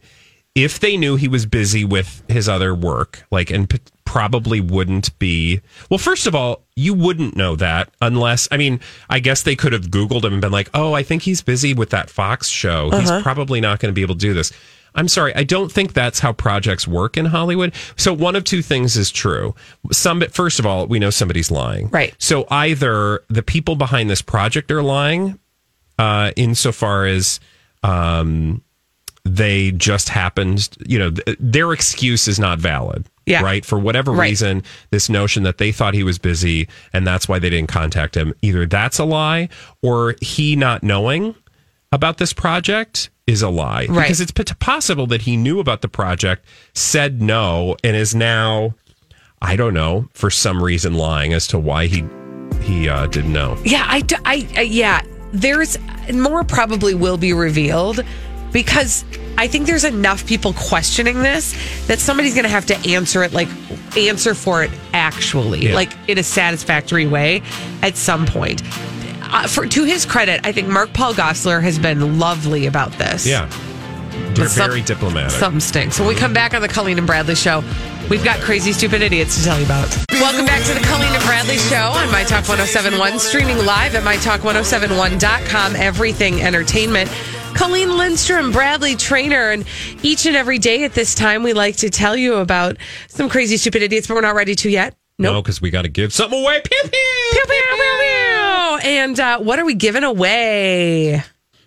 if 0.54 0.78
they 0.78 0.96
knew 0.96 1.16
he 1.16 1.26
was 1.28 1.46
busy 1.46 1.84
with 1.84 2.22
his 2.28 2.48
other 2.48 2.74
work 2.74 3.24
like 3.30 3.50
and 3.50 3.68
p- 3.68 3.80
probably 4.04 4.60
wouldn't 4.60 5.18
be 5.18 5.60
well 5.90 5.98
first 5.98 6.28
of 6.28 6.34
all 6.36 6.62
you 6.76 6.94
wouldn't 6.94 7.36
know 7.36 7.56
that 7.56 7.90
unless 8.00 8.46
i 8.52 8.56
mean 8.56 8.78
i 9.10 9.18
guess 9.18 9.42
they 9.42 9.56
could 9.56 9.72
have 9.72 9.86
googled 9.86 10.22
him 10.22 10.34
and 10.34 10.40
been 10.42 10.52
like 10.52 10.70
oh 10.72 10.92
i 10.92 11.02
think 11.02 11.22
he's 11.22 11.42
busy 11.42 11.74
with 11.74 11.90
that 11.90 12.08
fox 12.08 12.48
show 12.48 12.88
Uh-huh. 12.92 13.00
he's 13.00 13.22
probably 13.22 13.60
not 13.60 13.80
going 13.80 13.92
to 13.92 13.94
be 13.94 14.02
able 14.02 14.14
to 14.14 14.20
do 14.20 14.32
this 14.32 14.52
i'm 14.94 15.08
sorry 15.08 15.34
i 15.34 15.42
don't 15.44 15.70
think 15.72 15.92
that's 15.92 16.18
how 16.20 16.32
projects 16.32 16.86
work 16.86 17.16
in 17.16 17.26
hollywood 17.26 17.72
so 17.96 18.12
one 18.12 18.36
of 18.36 18.44
two 18.44 18.62
things 18.62 18.96
is 18.96 19.10
true 19.10 19.54
some 19.92 20.20
first 20.30 20.58
of 20.58 20.66
all 20.66 20.86
we 20.86 20.98
know 20.98 21.10
somebody's 21.10 21.50
lying 21.50 21.88
Right. 21.88 22.14
so 22.18 22.46
either 22.50 23.22
the 23.28 23.42
people 23.42 23.76
behind 23.76 24.08
this 24.10 24.22
project 24.22 24.70
are 24.70 24.82
lying 24.82 25.38
uh, 25.98 26.32
insofar 26.36 27.06
as 27.06 27.38
um, 27.84 28.62
they 29.24 29.70
just 29.72 30.08
happened, 30.08 30.68
you 30.86 30.98
know, 30.98 31.10
th- 31.12 31.36
their 31.40 31.72
excuse 31.72 32.26
is 32.28 32.38
not 32.38 32.58
valid. 32.58 33.06
Yeah. 33.26 33.42
Right. 33.42 33.64
For 33.64 33.78
whatever 33.78 34.10
Right. 34.12 34.28
reason, 34.30 34.62
this 34.90 35.08
notion 35.08 35.44
that 35.44 35.58
they 35.58 35.70
thought 35.72 35.94
he 35.94 36.02
was 36.02 36.18
busy 36.18 36.68
and 36.92 37.06
that's 37.06 37.28
why 37.28 37.38
they 37.38 37.48
didn't 37.48 37.68
contact 37.68 38.16
him, 38.16 38.34
either 38.42 38.66
that's 38.66 38.98
a 38.98 39.04
lie 39.04 39.48
or 39.82 40.16
he 40.20 40.56
not 40.56 40.82
knowing 40.82 41.34
about 41.92 42.18
this 42.18 42.32
project 42.32 43.08
is 43.26 43.42
a 43.42 43.48
lie. 43.48 43.86
Right. 43.88 44.02
Because 44.02 44.20
it's 44.20 44.32
p- 44.32 44.44
possible 44.60 45.06
that 45.08 45.22
he 45.22 45.36
knew 45.36 45.60
about 45.60 45.80
the 45.82 45.88
project, 45.88 46.44
said 46.74 47.22
no, 47.22 47.76
and 47.82 47.96
is 47.96 48.14
now, 48.14 48.74
I 49.40 49.56
don't 49.56 49.74
know, 49.74 50.08
for 50.12 50.30
some 50.30 50.62
reason 50.62 50.94
lying 50.94 51.32
as 51.32 51.46
to 51.48 51.58
why 51.58 51.86
he 51.86 52.04
he 52.62 52.88
uh, 52.88 53.06
didn't 53.08 53.32
know. 53.32 53.58
Yeah, 53.64 53.84
I, 53.86 54.02
I- 54.24 54.48
I- 54.56 54.60
yeah, 54.62 55.02
there's 55.32 55.78
more 56.12 56.44
probably 56.44 56.94
will 56.94 57.16
be 57.18 57.32
revealed 57.32 58.00
because 58.52 59.04
I 59.36 59.48
think 59.48 59.66
there's 59.66 59.84
enough 59.84 60.26
people 60.26 60.52
questioning 60.52 61.22
this 61.22 61.54
that 61.88 61.98
somebody's 61.98 62.34
going 62.34 62.44
to 62.44 62.50
have 62.50 62.66
to 62.66 62.76
answer 62.90 63.22
it, 63.24 63.32
like 63.32 63.48
answer 63.96 64.34
for 64.34 64.62
it 64.62 64.70
actually, 64.92 65.66
Yeah. 65.68 65.74
like 65.74 65.90
in 66.08 66.18
a 66.18 66.22
satisfactory 66.22 67.06
way 67.06 67.42
at 67.82 67.96
some 67.96 68.26
point. 68.26 68.62
Uh, 69.34 69.48
for 69.48 69.66
to 69.66 69.82
his 69.82 70.06
credit, 70.06 70.40
I 70.44 70.52
think 70.52 70.68
Mark 70.68 70.92
Paul 70.92 71.12
Gosselaar 71.12 71.60
has 71.60 71.76
been 71.76 72.20
lovely 72.20 72.66
about 72.66 72.92
this. 72.92 73.26
Yeah. 73.26 73.50
They're 74.34 74.48
some- 74.48 74.70
very 74.70 74.80
diplomatic. 74.80 75.32
Something 75.32 75.58
stinks. 75.58 75.98
When 75.98 76.06
we 76.06 76.14
come 76.14 76.32
back 76.32 76.54
on 76.54 76.62
the 76.62 76.68
Colleen 76.68 76.98
and 76.98 77.06
Bradley 77.06 77.34
show, 77.34 77.64
we've 78.08 78.22
got 78.22 78.38
crazy, 78.38 78.72
stupid 78.72 79.02
idiots 79.02 79.36
to 79.38 79.44
tell 79.44 79.58
you 79.58 79.64
about. 79.64 79.88
Welcome 80.12 80.46
back 80.46 80.62
to 80.66 80.72
the 80.72 80.86
Colleen 80.86 81.12
and 81.12 81.24
Bradley 81.24 81.58
show 81.58 81.88
on 81.96 82.12
My 82.12 82.22
Talk 82.22 82.48
1071, 82.48 83.18
streaming 83.18 83.58
live 83.66 83.96
at 83.96 84.04
MyTalk1071.com, 84.04 85.74
everything 85.74 86.40
entertainment. 86.40 87.10
Colleen 87.54 87.96
Lindstrom, 87.96 88.52
Bradley 88.52 88.94
Traynor, 88.94 89.50
and 89.50 89.64
each 90.04 90.26
and 90.26 90.36
every 90.36 90.60
day 90.60 90.84
at 90.84 90.94
this 90.94 91.12
time, 91.12 91.42
we 91.42 91.54
like 91.54 91.78
to 91.78 91.90
tell 91.90 92.16
you 92.16 92.34
about 92.36 92.76
some 93.08 93.28
crazy, 93.28 93.56
stupid 93.56 93.82
idiots, 93.82 94.06
but 94.06 94.14
we're 94.14 94.20
not 94.20 94.36
ready 94.36 94.54
to 94.54 94.70
yet. 94.70 94.94
No, 95.18 95.40
because 95.40 95.60
we 95.62 95.70
got 95.70 95.82
to 95.82 95.88
give 95.88 96.12
something 96.12 96.40
away. 96.42 96.60
Pew, 96.64 96.80
pew. 96.82 96.90
Pew, 97.32 97.42
pew, 97.46 97.62
pew, 97.70 97.76
pew. 98.00 98.78
And 98.90 99.18
uh, 99.20 99.38
what 99.38 99.58
are 99.60 99.64
we 99.64 99.74
giving 99.74 100.02
away? 100.04 101.22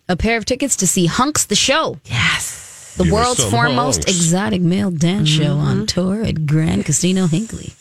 A 0.09 0.15
pair 0.17 0.37
of 0.37 0.45
tickets 0.45 0.75
to 0.77 0.87
see 0.87 1.05
Hunks 1.05 1.45
the 1.45 1.55
Show. 1.55 1.97
Yes. 2.05 2.95
The 2.97 3.03
Give 3.05 3.13
us 3.13 3.19
world's 3.25 3.41
some 3.41 3.51
foremost 3.51 3.99
hunks. 4.05 4.11
exotic 4.11 4.61
male 4.61 4.91
dance 4.91 5.29
show 5.29 5.53
on 5.57 5.85
tour 5.85 6.23
at 6.23 6.45
Grand 6.45 6.85
Casino 6.85 7.27
Hinckley. 7.27 7.73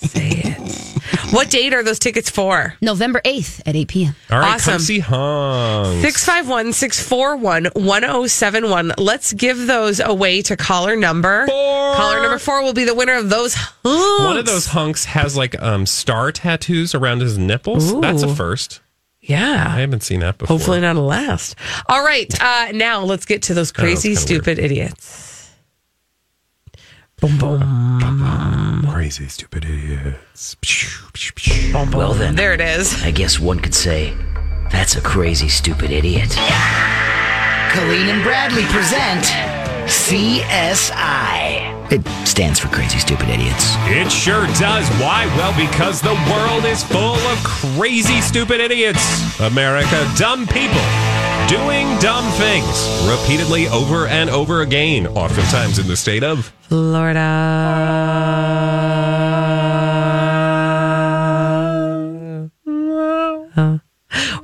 What 1.32 1.50
date 1.50 1.74
are 1.74 1.82
those 1.82 1.98
tickets 1.98 2.30
for? 2.30 2.74
November 2.80 3.20
8th 3.24 3.60
at 3.66 3.74
8 3.76 3.88
p.m. 3.88 4.14
All 4.30 4.38
right, 4.38 4.54
Awesome. 4.54 4.72
come 4.74 4.80
see 4.80 5.00
Hunks. 5.00 6.00
651 6.02 6.72
641 6.72 7.64
1071. 7.74 8.92
Let's 8.96 9.32
give 9.32 9.66
those 9.66 10.00
away 10.00 10.40
to 10.42 10.56
caller 10.56 10.94
number. 10.96 11.46
Four. 11.46 11.94
Caller 11.96 12.22
number 12.22 12.38
four 12.38 12.62
will 12.62 12.72
be 12.72 12.84
the 12.84 12.94
winner 12.94 13.14
of 13.14 13.28
those. 13.28 13.56
One 13.82 14.36
of 14.38 14.46
those 14.46 14.66
hunks 14.68 15.04
has 15.06 15.36
like 15.36 15.60
um 15.60 15.84
star 15.84 16.30
tattoos 16.32 16.94
around 16.94 17.20
his 17.20 17.36
nipples. 17.36 18.00
That's 18.00 18.22
a 18.22 18.28
Ooh. 18.28 18.34
first. 18.34 18.80
I 18.80 19.32
Yeah. 19.32 19.76
haven't 19.76 20.04
seen 20.04 20.20
that 20.20 20.38
before. 20.38 20.56
Hopefully 20.56 20.80
not 20.80 20.94
a 20.96 21.00
last. 21.00 21.56
All 21.88 22.04
right. 22.04 22.32
Uh, 22.40 22.68
now 22.72 23.00
let's 23.02 23.24
get 23.26 23.42
to 23.42 23.54
those 23.54 23.72
crazy, 23.72 24.10
kinda 24.10 24.20
stupid 24.20 24.58
idiots. 24.60 25.35
Boom, 27.26 27.58
boom, 27.58 28.86
Crazy 28.92 29.26
stupid 29.26 29.64
idiots. 29.64 30.54
boom, 31.72 31.90
boom. 31.90 31.98
Well 31.98 32.12
then. 32.14 32.36
There 32.36 32.52
it 32.52 32.60
is. 32.60 33.02
I 33.02 33.10
guess 33.10 33.40
one 33.40 33.58
could 33.58 33.74
say 33.74 34.14
that's 34.70 34.94
a 34.94 35.00
crazy, 35.00 35.48
stupid 35.48 35.90
idiot. 35.90 36.30
Colleen 37.72 38.10
and 38.10 38.22
Bradley 38.22 38.62
present 38.66 39.24
CSI. 39.86 41.74
It 41.90 42.06
stands 42.26 42.60
for 42.60 42.68
Crazy 42.68 42.98
Stupid 43.00 43.28
Idiots. 43.28 43.74
It 43.86 44.10
sure 44.10 44.46
does. 44.58 44.88
Why? 45.00 45.26
Well, 45.36 45.54
because 45.56 46.00
the 46.00 46.14
world 46.30 46.64
is 46.64 46.84
full 46.84 47.14
of 47.16 47.38
crazy, 47.42 48.20
stupid 48.20 48.60
idiots. 48.60 49.40
America, 49.40 50.08
dumb 50.16 50.46
people 50.46 50.80
doing 51.48 51.86
dumb 51.98 52.28
things 52.32 52.88
repeatedly 53.08 53.68
over 53.68 54.06
and 54.06 54.28
over 54.30 54.62
again, 54.62 55.06
oftentimes 55.06 55.78
in 55.78 55.86
the 55.86 55.96
state 55.96 56.24
of 56.24 56.52
Florida. 56.62 57.20
Oh. 63.56 63.80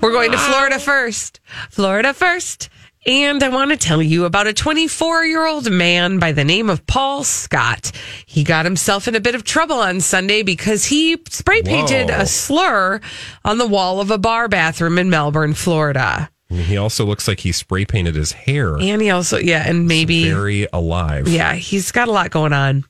We're 0.00 0.12
going 0.12 0.32
to 0.32 0.38
Florida 0.38 0.78
first. 0.78 1.40
Florida 1.70 2.14
first. 2.14 2.68
And 3.04 3.42
I 3.42 3.48
want 3.48 3.72
to 3.72 3.76
tell 3.76 4.00
you 4.00 4.26
about 4.26 4.46
a 4.46 4.52
24 4.52 5.24
year 5.24 5.44
old 5.44 5.70
man 5.70 6.20
by 6.20 6.30
the 6.30 6.44
name 6.44 6.70
of 6.70 6.86
Paul 6.86 7.24
Scott. 7.24 7.90
He 8.26 8.44
got 8.44 8.64
himself 8.64 9.08
in 9.08 9.16
a 9.16 9.20
bit 9.20 9.34
of 9.34 9.42
trouble 9.42 9.80
on 9.80 10.00
Sunday 10.00 10.44
because 10.44 10.84
he 10.84 11.20
spray 11.28 11.62
painted 11.62 12.10
Whoa. 12.10 12.20
a 12.20 12.26
slur 12.26 13.00
on 13.44 13.58
the 13.58 13.66
wall 13.66 14.00
of 14.00 14.12
a 14.12 14.18
bar 14.18 14.46
bathroom 14.46 14.98
in 14.98 15.10
Melbourne, 15.10 15.54
Florida. 15.54 16.30
He 16.52 16.76
also 16.76 17.04
looks 17.04 17.26
like 17.28 17.40
he 17.40 17.52
spray 17.52 17.84
painted 17.84 18.14
his 18.14 18.32
hair. 18.32 18.76
And 18.78 19.00
he 19.02 19.10
also, 19.10 19.38
yeah, 19.38 19.64
and 19.68 19.86
maybe. 19.86 20.28
very 20.28 20.66
alive. 20.72 21.28
Yeah, 21.28 21.54
he's 21.54 21.90
got 21.92 22.08
a 22.08 22.12
lot 22.12 22.30
going 22.30 22.52
on. 22.52 22.84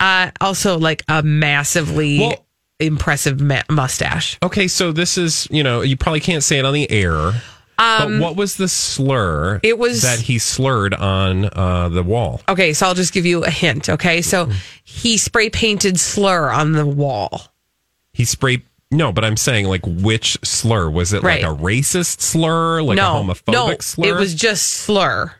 Uh, 0.00 0.30
also, 0.40 0.78
like 0.78 1.02
a 1.08 1.22
massively 1.22 2.20
Well- 2.20 2.44
impressive 2.80 3.40
ma- 3.40 3.62
mustache. 3.68 4.38
Okay, 4.42 4.68
so 4.68 4.92
this 4.92 5.18
is, 5.18 5.48
you 5.50 5.62
know, 5.64 5.80
you 5.80 5.96
probably 5.96 6.20
can't 6.20 6.44
say 6.44 6.58
it 6.58 6.64
on 6.64 6.72
the 6.74 6.88
air. 6.90 7.32
but 7.76 8.20
what 8.20 8.34
was 8.36 8.56
the 8.56 8.68
slur 8.68 9.54
Um, 9.54 9.60
it 9.62 9.78
was- 9.78 10.02
that 10.02 10.20
he 10.20 10.38
slurred 10.38 10.94
on 10.94 11.48
uh, 11.52 11.88
the 11.88 12.02
wall? 12.02 12.40
Okay, 12.48 12.72
so 12.72 12.86
I'll 12.86 12.94
just 12.94 13.12
give 13.12 13.26
you 13.26 13.44
a 13.44 13.50
hint. 13.50 13.88
Okay, 13.88 14.22
so 14.22 14.48
he 14.84 15.16
spray 15.16 15.50
painted 15.50 15.98
slur 15.98 16.50
on 16.50 16.72
the 16.72 16.86
wall. 16.86 17.52
He 18.12 18.24
sprayed. 18.24 18.62
No, 18.90 19.12
but 19.12 19.24
I'm 19.24 19.36
saying, 19.36 19.66
like, 19.66 19.82
which 19.84 20.38
slur? 20.42 20.88
Was 20.88 21.12
it 21.12 21.22
Right. 21.22 21.42
like 21.42 21.52
a 21.52 21.54
racist 21.54 22.20
slur? 22.22 22.82
Like 22.82 22.96
no, 22.96 23.18
a 23.18 23.22
homophobic 23.22 23.52
no, 23.52 23.76
slur? 23.80 24.08
it 24.08 24.18
was 24.18 24.34
just 24.34 24.64
slur. 24.68 25.32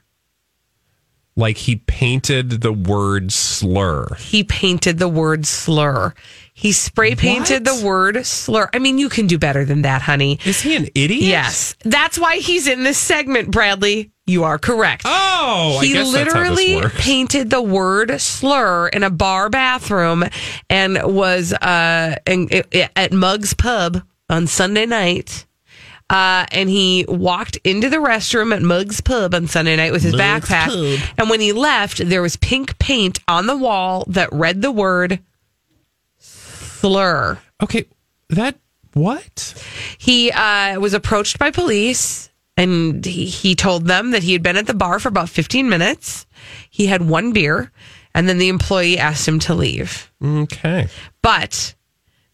like 1.36 1.56
he 1.56 1.76
painted 1.76 2.50
the 2.62 2.72
word 2.72 3.32
slur. 3.32 4.08
He 4.18 4.42
painted 4.44 4.98
the 4.98 5.08
word 5.08 5.46
slur. 5.46 6.12
He 6.58 6.72
spray 6.72 7.14
painted 7.14 7.64
What? 7.66 7.78
the 7.80 7.86
word 7.86 8.26
slur. 8.26 8.68
I 8.74 8.80
mean, 8.80 8.98
you 8.98 9.08
can 9.08 9.28
do 9.28 9.38
better 9.38 9.64
than 9.64 9.82
that, 9.82 10.02
honey. 10.02 10.40
Is 10.44 10.60
he 10.60 10.74
an 10.74 10.88
idiot? 10.94 11.22
Yes, 11.22 11.76
that's 11.84 12.18
why 12.18 12.38
he's 12.38 12.66
in 12.66 12.82
this 12.82 12.98
segment, 12.98 13.52
Bradley. 13.52 14.10
You 14.26 14.42
are 14.42 14.58
correct. 14.58 15.02
Oh, 15.06 15.78
I 15.80 15.84
he 15.84 15.92
guess 15.92 16.12
that's 16.12 16.32
how 16.34 16.40
this 16.40 16.50
literally 16.58 16.90
painted 16.98 17.50
the 17.50 17.62
word 17.62 18.20
slur 18.20 18.88
in 18.88 19.04
a 19.04 19.08
bar 19.10 19.48
bathroom 19.48 20.24
and 20.68 20.98
was 21.04 21.52
uh 21.52 22.16
in, 22.26 22.48
i- 22.52 22.90
at 22.96 23.12
Muggs 23.12 23.54
Pub 23.54 24.02
on 24.28 24.46
Sunday 24.48 24.84
night. 24.84 25.46
Uh, 26.10 26.46
and 26.52 26.68
he 26.70 27.04
walked 27.06 27.56
into 27.64 27.88
the 27.90 27.98
restroom 27.98 28.52
at 28.56 28.62
Muggs 28.62 29.00
Pub 29.02 29.34
on 29.34 29.46
Sunday 29.46 29.76
night 29.76 29.92
with 29.92 30.02
his 30.02 30.14
backpack. 30.14 30.68
Pub. 30.68 31.08
And 31.18 31.28
when 31.30 31.40
he 31.40 31.52
left, 31.52 31.98
there 32.08 32.22
was 32.22 32.34
pink 32.36 32.78
paint 32.78 33.20
on 33.28 33.46
the 33.46 33.56
wall 33.56 34.04
that 34.08 34.32
read 34.32 34.62
the 34.62 34.72
word 34.72 35.20
slur. 36.80 37.38
Okay, 37.62 37.86
that 38.30 38.58
what? 38.94 39.62
He 39.98 40.30
uh, 40.30 40.80
was 40.80 40.94
approached 40.94 41.38
by 41.38 41.50
police 41.50 42.30
and 42.56 43.04
he, 43.04 43.26
he 43.26 43.54
told 43.54 43.86
them 43.86 44.10
that 44.12 44.22
he 44.22 44.32
had 44.32 44.42
been 44.42 44.56
at 44.56 44.66
the 44.66 44.74
bar 44.74 44.98
for 44.98 45.08
about 45.08 45.28
15 45.28 45.68
minutes. 45.68 46.26
He 46.70 46.86
had 46.86 47.08
one 47.08 47.32
beer 47.32 47.72
and 48.14 48.28
then 48.28 48.38
the 48.38 48.48
employee 48.48 48.98
asked 48.98 49.28
him 49.28 49.38
to 49.40 49.54
leave. 49.54 50.12
Okay. 50.24 50.88
But 51.22 51.74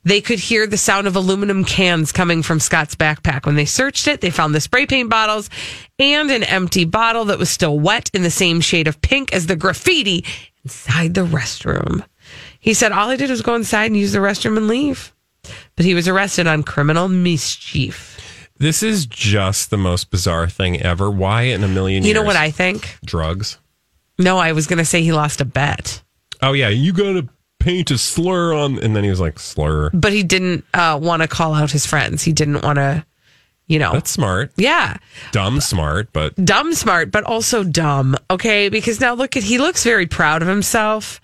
they 0.04 0.20
could 0.20 0.38
hear 0.38 0.66
the 0.66 0.76
sound 0.76 1.06
of 1.06 1.16
aluminum 1.16 1.64
cans 1.64 2.12
coming 2.12 2.42
from 2.42 2.60
Scott's 2.60 2.94
backpack. 2.94 3.46
When 3.46 3.56
they 3.56 3.64
searched 3.64 4.06
it, 4.06 4.20
they 4.20 4.30
found 4.30 4.54
the 4.54 4.60
spray 4.60 4.86
paint 4.86 5.10
bottles 5.10 5.48
and 5.98 6.30
an 6.30 6.44
empty 6.44 6.84
bottle 6.84 7.26
that 7.26 7.38
was 7.38 7.50
still 7.50 7.78
wet 7.78 8.10
in 8.12 8.22
the 8.22 8.30
same 8.30 8.60
shade 8.60 8.86
of 8.86 9.00
pink 9.00 9.32
as 9.32 9.46
the 9.46 9.56
graffiti 9.56 10.24
inside 10.62 11.14
the 11.14 11.24
restroom. 11.24 12.04
He 12.64 12.72
said 12.72 12.92
all 12.92 13.10
he 13.10 13.18
did 13.18 13.28
was 13.28 13.42
go 13.42 13.54
inside 13.54 13.86
and 13.86 13.96
use 13.96 14.12
the 14.12 14.20
restroom 14.20 14.56
and 14.56 14.68
leave. 14.68 15.12
But 15.76 15.84
he 15.84 15.94
was 15.94 16.08
arrested 16.08 16.46
on 16.46 16.62
criminal 16.62 17.08
mischief. 17.08 18.48
This 18.56 18.82
is 18.82 19.04
just 19.04 19.68
the 19.68 19.76
most 19.76 20.10
bizarre 20.10 20.48
thing 20.48 20.80
ever. 20.80 21.10
Why 21.10 21.42
in 21.42 21.62
a 21.62 21.68
million 21.68 22.02
years? 22.02 22.08
You 22.08 22.14
know 22.14 22.22
what 22.22 22.36
I 22.36 22.50
think? 22.50 22.96
drugs. 23.04 23.58
No, 24.18 24.38
I 24.38 24.52
was 24.52 24.66
going 24.66 24.78
to 24.78 24.84
say 24.86 25.02
he 25.02 25.12
lost 25.12 25.42
a 25.42 25.44
bet, 25.44 26.02
Oh 26.40 26.52
yeah, 26.52 26.70
you 26.70 26.94
gotta 26.94 27.28
paint 27.60 27.90
a 27.90 27.98
slur 27.98 28.54
on, 28.54 28.78
and 28.78 28.96
then 28.96 29.04
he 29.04 29.10
was 29.10 29.20
like 29.20 29.38
slur. 29.38 29.90
but 29.92 30.12
he 30.12 30.22
didn't 30.22 30.64
uh, 30.72 30.98
want 31.00 31.20
to 31.20 31.28
call 31.28 31.52
out 31.52 31.70
his 31.70 31.84
friends. 31.86 32.22
He 32.22 32.32
didn't 32.32 32.62
want 32.62 32.76
to, 32.76 33.04
you 33.66 33.78
know. 33.78 33.92
That's 33.92 34.10
smart, 34.10 34.52
yeah. 34.56 34.96
dumb 35.32 35.60
smart, 35.60 36.12
but 36.12 36.34
dumb 36.42 36.72
smart, 36.74 37.10
but 37.10 37.24
also 37.24 37.62
dumb. 37.64 38.16
Okay, 38.30 38.68
because 38.68 39.00
now 39.00 39.14
look 39.14 39.36
at 39.36 39.42
he 39.42 39.58
looks 39.58 39.84
very 39.84 40.06
proud 40.06 40.42
of 40.42 40.48
himself. 40.48 41.20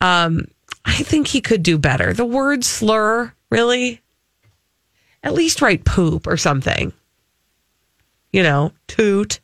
Um, 0.00 0.46
I 0.84 1.02
think 1.02 1.28
he 1.28 1.40
could 1.40 1.62
do 1.62 1.78
better. 1.78 2.12
The 2.12 2.24
word 2.24 2.64
slur, 2.64 3.32
really. 3.50 4.00
At 5.22 5.34
least 5.34 5.62
write 5.62 5.84
poop 5.84 6.26
or 6.26 6.36
something. 6.36 6.92
You 8.32 8.42
know, 8.42 8.72
toot, 8.88 9.40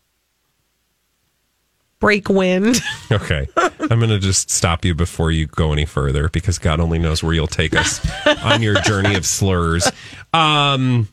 break 2.00 2.28
wind. 2.28 2.80
okay. 3.12 3.46
I'm 3.56 4.00
gonna 4.00 4.18
just 4.18 4.50
stop 4.50 4.84
you 4.84 4.94
before 4.94 5.30
you 5.30 5.46
go 5.46 5.72
any 5.72 5.84
further 5.84 6.28
because 6.28 6.58
God 6.58 6.80
only 6.80 6.98
knows 6.98 7.22
where 7.22 7.34
you'll 7.34 7.46
take 7.46 7.76
us 7.76 8.00
on 8.44 8.62
your 8.62 8.80
journey 8.82 9.14
of 9.14 9.26
slurs. 9.26 9.90
Um. 10.32 11.08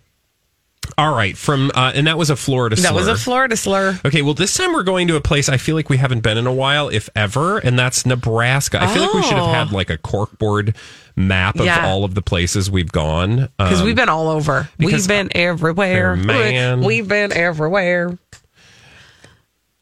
All 0.98 1.14
right, 1.16 1.38
from 1.38 1.72
uh, 1.76 1.92
and 1.96 2.08
that 2.08 2.18
was 2.18 2.30
a 2.30 2.36
Florida 2.36 2.76
slur. 2.76 2.84
That 2.90 2.96
was 2.96 3.08
a 3.08 3.16
Florida 3.16 3.56
slur. 3.58 4.00
Okay, 4.06 4.22
well, 4.22 4.34
this 4.34 4.54
time 4.56 4.74
we're 4.74 4.84
going 4.84 5.08
to 5.10 5.16
a 5.16 5.22
place 5.22 5.50
I 5.50 5.58
feel 5.58 5.76
like 5.76 5.90
we 5.90 5.98
haven't 5.98 6.22
been 6.22 6.38
in 6.38 6.48
a 6.48 6.54
while, 6.54 6.90
if 6.90 7.10
ever, 7.16 7.58
and 7.58 7.78
that's 7.78 8.06
Nebraska. 8.06 8.82
I 8.82 8.88
feel 8.88 9.04
like 9.04 9.14
we 9.14 9.24
should 9.24 9.34
have 9.34 9.44
Oh. 9.50 9.52
had 9.54 9.72
like 9.72 9.90
a 9.90 9.98
corkboard 9.98 10.76
map 11.16 11.56
of 11.60 11.66
Yeah. 11.66 11.86
all 11.86 12.04
of 12.04 12.14
the 12.16 12.22
places 12.22 12.70
we've 12.72 12.92
gone. 12.92 13.50
Because 13.58 13.80
Um, 13.82 13.86
we've 13.86 13.96
been 13.96 14.10
all 14.10 14.30
over. 14.30 14.70
We've 14.80 15.08
been 15.08 15.30
everywhere. 15.36 16.16
Man. 16.16 16.82
We've 16.82 17.08
been 17.08 17.32
everywhere. 17.34 18.18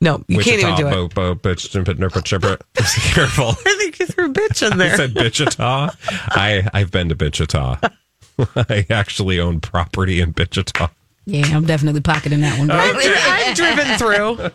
No, 0.02 0.22
you 0.28 0.40
can't 0.40 0.60
even 0.60 0.76
do 0.76 0.88
it. 0.88 0.92
Bo, 0.92 1.08
bo, 1.08 1.36
bitch, 1.36 1.70
jump, 1.72 1.88
nip, 1.98 2.24
chipper. 2.26 2.58
Careful. 3.14 3.50
I 3.66 3.76
think 3.80 4.00
you 4.00 4.06
threw 4.06 4.34
bitch 4.34 4.70
in 4.70 4.78
there. 4.80 4.94
I 4.94 4.98
said 4.98 5.14
Bichita. 5.14 5.96
I 6.32 6.68
I've 6.74 6.92
been 6.92 7.08
to 7.10 7.16
Bichita. 7.16 7.92
I 8.56 8.86
actually 8.90 9.40
own 9.40 9.60
property 9.62 10.22
in 10.22 10.34
Bichita. 10.34 10.90
Yeah, 11.26 11.46
I'm 11.56 11.66
definitely 11.66 12.02
pocketing 12.02 12.42
that 12.42 12.60
one. 12.60 12.70
I've 12.72 13.56
driven 13.56 13.98
through. 13.98 14.52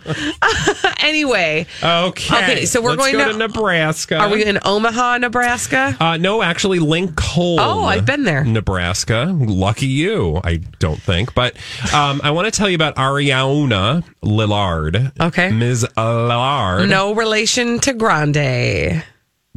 anyway, 1.00 1.66
Okay. 1.82 2.36
Okay, 2.36 2.64
so 2.66 2.82
we're 2.82 2.90
Let's 2.90 3.02
going 3.10 3.14
go 3.14 3.26
to- 3.28 3.32
to, 3.32 3.38
Nebraska. 3.38 4.18
are 4.18 4.28
we 4.28 4.44
in 4.44 4.58
Omaha, 4.62 5.16
Nebraska? 5.16 5.96
Uh, 5.98 6.18
no, 6.18 6.42
actually, 6.42 6.78
Lincoln. 6.78 7.16
Oh, 7.38 7.84
I've 7.84 8.04
been 8.04 8.24
there. 8.24 8.44
Nebraska. 8.44 9.34
Lucky 9.34 9.86
you, 9.86 10.42
I 10.44 10.56
don't 10.78 11.00
think. 11.00 11.32
But 11.34 11.56
um, 11.94 12.20
I 12.22 12.32
want 12.32 12.52
to 12.52 12.56
tell 12.56 12.68
you 12.68 12.74
about 12.74 12.96
Ariana 12.96 14.04
Lillard. 14.22 15.18
Okay. 15.18 15.50
Ms. 15.50 15.86
Lillard. 15.96 16.86
No 16.88 17.14
relation 17.14 17.78
to 17.80 17.94
Grande. 17.94 19.02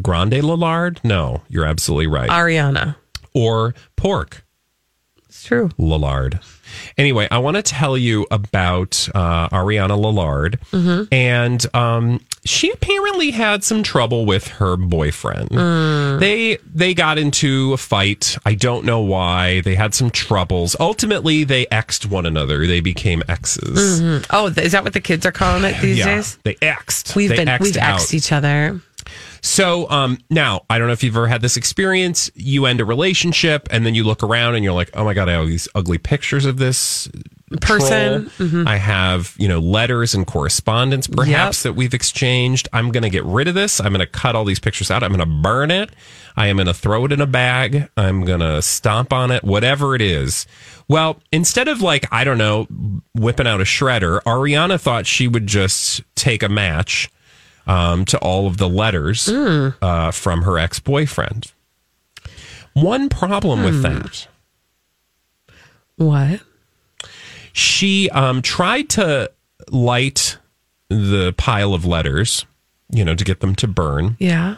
Grande 0.02 0.34
Lillard? 0.42 1.04
No, 1.04 1.42
you're 1.50 1.66
absolutely 1.66 2.08
right. 2.08 2.30
Ariana. 2.30 2.96
Or 3.34 3.74
pork. 3.96 4.46
It's 5.28 5.44
true. 5.46 5.70
Lillard. 5.80 6.44
Anyway, 6.98 7.26
I 7.32 7.38
want 7.38 7.56
to 7.56 7.64
tell 7.64 7.98
you 7.98 8.28
about 8.32 9.08
uh, 9.16 9.48
Ariana 9.50 9.98
Lillard, 9.98 10.60
Mm-hmm. 10.72 11.04
and 11.14 11.66
um, 11.74 12.20
she 12.44 12.70
apparently 12.72 13.32
had 13.32 13.64
some 13.64 13.82
trouble 13.82 14.26
with 14.26 14.48
her 14.50 14.76
boyfriend. 14.76 15.50
Mm. 15.50 16.20
They 16.20 16.58
they 16.74 16.94
got 16.94 17.18
into 17.18 17.72
a 17.72 17.78
fight. 17.78 18.38
I 18.46 18.56
don't 18.56 18.84
know 18.86 19.00
why. 19.00 19.62
They 19.62 19.76
had 19.76 19.94
some 19.94 20.10
troubles. 20.12 20.76
Ultimately, 20.82 21.46
they 21.46 21.66
exed 21.68 22.08
one 22.08 22.26
another. 22.26 22.68
They 22.68 22.82
became 22.82 23.24
exes. 23.30 24.02
Oh, 24.32 24.48
is 24.48 24.74
that 24.74 24.84
what 24.84 24.92
the 24.94 25.02
kids 25.02 25.26
are 25.26 25.32
calling 25.32 25.64
it 25.64 25.80
these 25.82 25.98
Yeah, 26.00 26.16
days? 26.16 26.38
they 26.44 26.56
exed. 26.56 27.16
We've 27.16 27.30
They 27.30 27.38
been 27.38 27.48
exed 27.48 27.62
we've 27.62 27.78
out. 27.78 28.00
exed 28.02 28.14
each 28.14 28.32
other. 28.34 28.82
So 29.42 29.90
um, 29.90 30.20
now, 30.30 30.66
I 30.70 30.78
don't 30.78 30.88
know 30.88 30.94
if 30.94 31.04
you've 31.04 31.16
ever 31.18 31.28
had 31.28 31.42
this 31.42 31.58
experience. 31.58 32.30
You 32.36 32.66
end 32.68 32.80
a 32.80 32.86
relationship, 32.86 33.68
and 33.72 33.86
then 33.86 33.96
you 33.96 34.04
look 34.04 34.22
around, 34.24 34.56
and 34.56 34.64
you're 34.64 34.74
like, 34.74 34.92
"Oh 34.94 35.04
my 35.04 35.14
god, 35.14 35.30
I 35.30 35.34
have 35.34 35.48
these 35.48 35.68
ugly 35.76 35.98
pictures 35.98 36.46
of 36.46 36.58
this 36.58 37.10
Person. 37.60 38.32
Mhm. 38.40 38.66
I 38.66 38.78
have, 38.78 39.36
you 39.38 39.50
know, 39.50 39.60
letters 39.60 40.16
and 40.16 40.26
correspondence, 40.26 41.06
perhaps 41.06 41.60
Yep. 41.60 41.64
that 41.64 41.74
we've 41.74 41.94
exchanged. 41.94 42.70
I'm 42.72 42.92
going 42.94 43.04
to 43.04 43.10
get 43.10 43.26
rid 43.26 43.50
of 43.50 43.56
this. 43.56 43.82
I'm 43.82 43.90
going 43.92 44.00
to 44.00 44.06
cut 44.06 44.38
all 44.38 44.46
these 44.46 44.62
pictures 44.62 44.90
out. 44.90 45.04
I'm 45.04 45.10
going 45.14 45.20
to 45.20 45.26
burn 45.26 45.70
it. 45.70 45.90
I 46.38 46.48
am 46.48 46.56
going 46.56 46.68
to 46.68 46.74
throw 46.74 47.04
it 47.04 47.12
in 47.12 47.20
a 47.20 47.26
bag. 47.28 47.90
I'm 47.98 48.24
going 48.24 48.40
to 48.40 48.62
stomp 48.62 49.12
on 49.12 49.32
it. 49.32 49.44
Whatever 49.44 49.96
it 49.96 50.02
is." 50.02 50.46
Well, 50.88 51.20
instead 51.34 51.68
of 51.68 51.82
like 51.82 52.08
I 52.10 52.24
don't 52.24 52.38
know, 52.38 52.68
whipping 53.16 53.48
out 53.48 53.60
a 53.60 53.66
shredder, 53.66 54.22
Ariana 54.24 54.80
thought 54.80 55.06
she 55.06 55.28
would 55.28 55.48
just 55.48 56.04
take 56.16 56.44
a 56.44 56.50
match 56.50 57.10
um, 57.68 58.06
to 58.06 58.18
all 58.20 58.48
of 58.48 58.58
the 58.58 58.70
letters 58.70 59.28
uh, 59.30 60.12
from 60.12 60.42
her 60.44 60.58
ex 60.58 60.80
boyfriend. 60.80 61.52
One 62.74 63.10
problem 63.10 63.64
with 63.64 63.82
that, 63.82 64.28
What? 65.98 66.42
she 67.54 68.10
um, 68.12 68.42
tried 68.42 68.90
to 68.92 69.30
light 69.70 70.38
the 70.90 71.34
pile 71.38 71.74
of 71.74 71.86
letters, 71.86 72.46
you 72.92 73.04
know, 73.04 73.14
to 73.16 73.24
get 73.24 73.40
them 73.42 73.56
to 73.56 73.68
burn, 73.68 74.16
Yeah. 74.20 74.58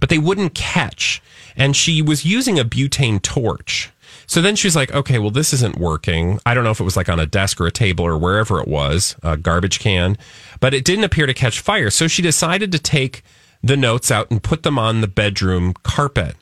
but 0.00 0.08
they 0.08 0.18
wouldn't 0.18 0.54
catch. 0.54 1.20
And 1.56 1.74
she 1.74 2.02
was 2.02 2.24
using 2.24 2.58
a 2.58 2.64
butane 2.64 3.20
torch. 3.22 3.90
So 4.26 4.42
then 4.42 4.56
she's 4.56 4.74
like, 4.74 4.92
okay, 4.92 5.18
well, 5.18 5.30
this 5.30 5.52
isn't 5.52 5.78
working. 5.78 6.40
I 6.44 6.54
don't 6.54 6.64
know 6.64 6.70
if 6.72 6.80
it 6.80 6.84
was 6.84 6.96
like 6.96 7.08
on 7.08 7.20
a 7.20 7.26
desk 7.26 7.60
or 7.60 7.66
a 7.66 7.70
table 7.72 8.04
or 8.04 8.18
wherever 8.18 8.60
it 8.60 8.66
was, 8.68 9.14
a 9.22 9.36
garbage 9.36 9.78
can, 9.78 10.18
but 10.60 10.74
it 10.74 10.84
didn't 10.84 11.04
appear 11.04 11.26
to 11.26 11.34
catch 11.34 11.60
fire. 11.60 11.90
So 11.90 12.08
she 12.08 12.22
decided 12.22 12.72
to 12.72 12.78
take 12.78 13.22
the 13.62 13.76
notes 13.76 14.10
out 14.10 14.30
and 14.30 14.42
put 14.42 14.62
them 14.64 14.78
on 14.78 15.00
the 15.00 15.08
bedroom 15.08 15.74
carpet. 15.82 16.34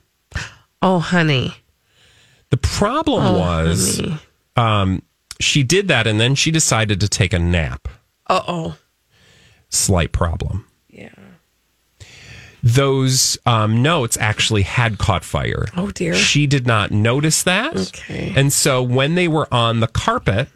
Oh, 0.81 0.99
honey. 0.99 1.55
The 2.51 2.57
problem 2.57 3.23
Oh, 3.25 3.39
was 3.39 4.01
um, 4.57 5.03
she 5.41 5.63
did 5.63 5.89
that 5.89 6.07
and 6.07 6.21
then 6.21 6.35
she 6.35 6.51
decided 6.51 7.01
to 7.01 7.09
take 7.09 7.33
a 7.33 7.39
nap. 7.39 7.89
Uh 8.29 8.43
oh. 8.47 8.77
Slight 9.71 10.13
problem. 10.13 10.67
Yeah. 10.89 11.15
Those 12.67 13.37
um, 13.45 13.83
notes 13.83 14.17
actually 14.19 14.63
had 14.63 14.97
caught 14.97 15.23
fire. 15.23 15.67
Oh, 15.77 15.91
dear. 15.91 16.15
She 16.15 16.47
did 16.47 16.67
not 16.67 16.91
notice 16.91 17.43
that. 17.43 17.77
Okay. 17.77 18.33
And 18.35 18.51
so 18.51 18.83
when 18.83 19.15
they 19.17 19.29
were 19.29 19.47
on 19.53 19.81
the 19.81 19.87
carpet, 19.87 20.49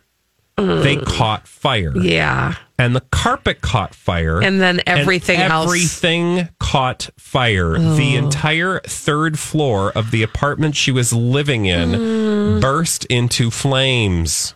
they 0.57 0.97
caught 0.97 1.47
fire. 1.47 1.97
Yeah. 1.97 2.55
And 2.79 2.97
the 2.97 3.03
carpet 3.13 3.61
caught 3.61 3.95
fire. 3.95 4.41
And 4.43 4.59
then 4.61 4.81
everything 4.87 5.39
and 5.39 5.53
else- 5.53 5.67
Everything 5.67 6.49
caught 6.59 7.11
fire. 7.19 7.79
The 7.79 8.17
entire 8.17 8.81
third 8.81 9.39
floor 9.39 9.93
of 9.93 10.11
the 10.11 10.23
apartment 10.23 10.77
she 10.77 10.91
was 10.91 11.13
living 11.13 11.67
in 11.67 11.91
Mm. 11.91 12.61
burst 12.63 13.05
into 13.07 13.51
flames. 13.51 14.55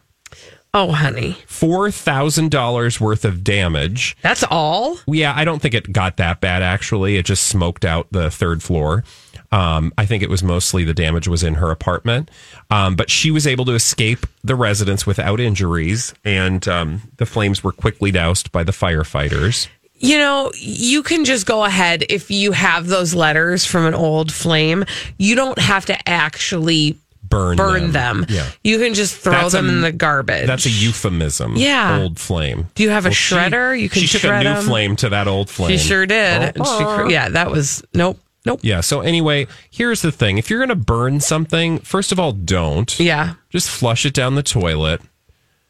Oh, 0.74 0.92
honey. 0.92 1.36
$4,000 1.48 2.98
worth 2.98 3.24
of 3.26 3.44
damage. 3.44 4.16
That's 4.22 4.42
all? 4.50 4.98
Yeah, 5.06 5.34
I 5.36 5.44
don't 5.44 5.60
think 5.60 5.74
it 5.74 5.92
got 5.92 6.16
that 6.16 6.40
bad 6.40 6.62
actually. 6.62 7.16
It 7.16 7.26
just 7.26 7.46
smoked 7.46 7.84
out 7.84 8.06
the 8.10 8.30
third 8.30 8.62
floor. 8.62 9.04
Um, 9.52 9.92
I 9.98 10.06
think 10.06 10.22
it 10.22 10.30
was 10.30 10.42
mostly 10.42 10.84
the 10.84 10.94
damage 10.94 11.28
was 11.28 11.42
in 11.42 11.54
her 11.54 11.70
apartment. 11.70 12.30
Um, 12.70 12.96
but 12.96 13.10
she 13.10 13.30
was 13.30 13.46
able 13.46 13.66
to 13.66 13.74
escape 13.74 14.26
the 14.42 14.54
residence 14.54 15.06
without 15.06 15.40
injuries, 15.40 16.14
and 16.24 16.66
um, 16.66 17.02
the 17.18 17.26
flames 17.26 17.62
were 17.62 17.72
quickly 17.72 18.10
doused 18.10 18.50
by 18.50 18.64
the 18.64 18.72
firefighters. 18.72 19.68
You 19.96 20.18
know, 20.18 20.50
you 20.56 21.02
can 21.02 21.24
just 21.24 21.46
go 21.46 21.64
ahead 21.64 22.04
if 22.08 22.30
you 22.30 22.52
have 22.52 22.86
those 22.88 23.14
letters 23.14 23.64
from 23.66 23.84
an 23.84 23.94
old 23.94 24.32
flame. 24.32 24.84
You 25.18 25.36
don't 25.36 25.58
have 25.58 25.84
to 25.86 26.08
actually 26.08 26.98
Burn, 27.32 27.56
burn 27.56 27.90
them. 27.92 28.26
Yeah. 28.28 28.46
You 28.62 28.78
can 28.78 28.94
just 28.94 29.16
throw 29.16 29.32
That's 29.32 29.52
them 29.54 29.66
a- 29.68 29.72
in 29.72 29.80
the 29.80 29.90
garbage. 29.92 30.46
That's 30.46 30.66
a 30.66 30.70
euphemism. 30.70 31.56
Yeah. 31.56 31.98
Old 32.00 32.18
flame. 32.20 32.66
Do 32.74 32.82
you 32.82 32.90
have 32.90 33.06
a 33.06 33.08
Well, 33.08 33.14
she- 33.14 33.34
shredder? 33.34 33.80
you 33.80 33.88
can 33.88 34.02
she 34.02 34.08
took 34.08 34.20
shred 34.20 34.46
a 34.46 34.48
new 34.50 34.54
them. 34.56 34.64
flame 34.66 34.96
to 34.96 35.08
that 35.08 35.26
old 35.26 35.48
flame. 35.50 35.70
She 35.76 35.78
sure 35.78 36.06
did. 36.06 36.40
Oh, 36.40 36.44
and 36.54 36.66
she 36.66 36.84
cr- 36.84 37.02
oh. 37.02 37.08
yeah, 37.08 37.28
that 37.30 37.50
was 37.50 37.82
nope, 37.94 38.18
nope. 38.46 38.60
Yeah. 38.62 38.80
So 38.82 39.00
anyway, 39.00 39.46
here's 39.70 40.02
the 40.02 40.12
thing: 40.12 40.38
if 40.38 40.50
you're 40.50 40.58
going 40.58 40.68
to 40.68 40.74
burn 40.76 41.20
something, 41.20 41.78
first 41.80 42.12
of 42.12 42.20
all, 42.20 42.32
don't. 42.32 42.98
Yeah. 43.00 43.34
Just 43.50 43.68
flush 43.70 44.04
it 44.06 44.14
down 44.14 44.34
the 44.34 44.42
toilet. 44.42 45.00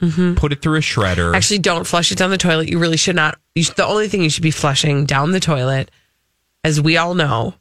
Mm-hmm. 0.00 0.34
Put 0.34 0.52
it 0.52 0.60
through 0.62 0.78
a 0.78 0.80
shredder. 0.80 1.32
Actually, 1.34 1.60
don't 1.60 1.86
flush 1.86 2.10
it 2.10 2.18
down 2.18 2.30
the 2.30 2.36
toilet. 2.38 2.68
You 2.68 2.78
really 2.80 2.96
should 2.96 3.14
not. 3.14 3.38
You 3.54 3.62
should, 3.62 3.76
the 3.76 3.86
only 3.86 4.08
thing 4.08 4.22
you 4.22 4.30
should 4.30 4.42
be 4.42 4.50
flushing 4.50 5.06
down 5.06 5.30
the 5.30 5.38
toilet, 5.38 5.92
as 6.64 6.80
we 6.80 6.96
all 6.96 7.14
know, 7.14 7.54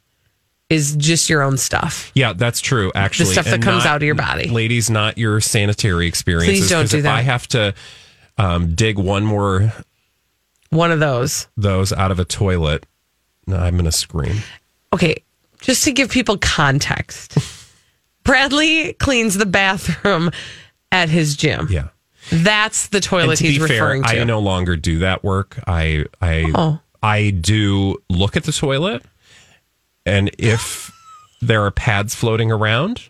is 0.72 0.96
just 0.96 1.28
your 1.30 1.42
own 1.42 1.56
stuff. 1.58 2.10
yeah, 2.14 2.32
that's 2.32 2.60
true. 2.60 2.90
Actually, 2.94 3.26
the 3.26 3.32
stuff 3.32 3.44
that 3.46 3.62
comes 3.62 3.84
not- 3.84 3.90
out 3.90 3.96
of 3.96 4.02
your 4.02 4.14
body. 4.14 4.48
ladies, 4.48 4.88
not 4.90 5.18
your 5.18 5.40
sanitary 5.40 6.06
experiences. 6.06 6.60
Please 6.60 6.68
don't 6.70 6.88
do 6.90 6.96
if 6.98 7.02
that. 7.04 7.14
I 7.14 7.20
have 7.22 7.46
to 7.48 7.74
um, 8.38 8.74
dig 8.74 8.98
one 8.98 9.24
more 9.24 9.72
One 10.70 10.90
of 10.90 10.98
those. 11.00 11.46
those 11.56 11.92
out 11.92 12.10
of 12.10 12.18
a 12.18 12.24
toilet, 12.24 12.86
no, 13.46 13.56
I'm 13.56 13.74
going 13.74 13.84
to 13.84 13.92
scream. 13.92 14.38
Okay, 14.92 15.22
just 15.60 15.84
to 15.84 15.92
give 15.92 16.10
people 16.10 16.38
context, 16.38 17.36
Bradley 18.24 18.92
cleans 18.94 19.34
the 19.36 19.46
bathroom 19.46 20.30
at 20.90 21.08
his 21.08 21.36
gym. 21.36 21.68
Yeah. 21.70 21.88
That's 22.30 22.86
the 22.88 23.00
toilet 23.00 23.36
to 23.38 23.44
he's 23.46 23.58
be 23.58 23.66
fair, 23.66 23.76
referring 23.82 24.02
to. 24.04 24.20
I 24.20 24.24
no 24.24 24.38
longer 24.38 24.76
do 24.76 25.00
that 25.00 25.24
work. 25.24 25.58
I 25.66 26.04
I 26.20 26.52
Oh. 26.54 26.78
I 27.02 27.30
do 27.30 27.98
look 28.08 28.36
at 28.36 28.44
the 28.44 28.52
toilet, 28.52 29.02
and 30.06 30.30
if 30.38 30.90
there 31.40 31.64
are 31.64 31.70
pads 31.70 32.14
floating 32.14 32.50
around, 32.52 33.08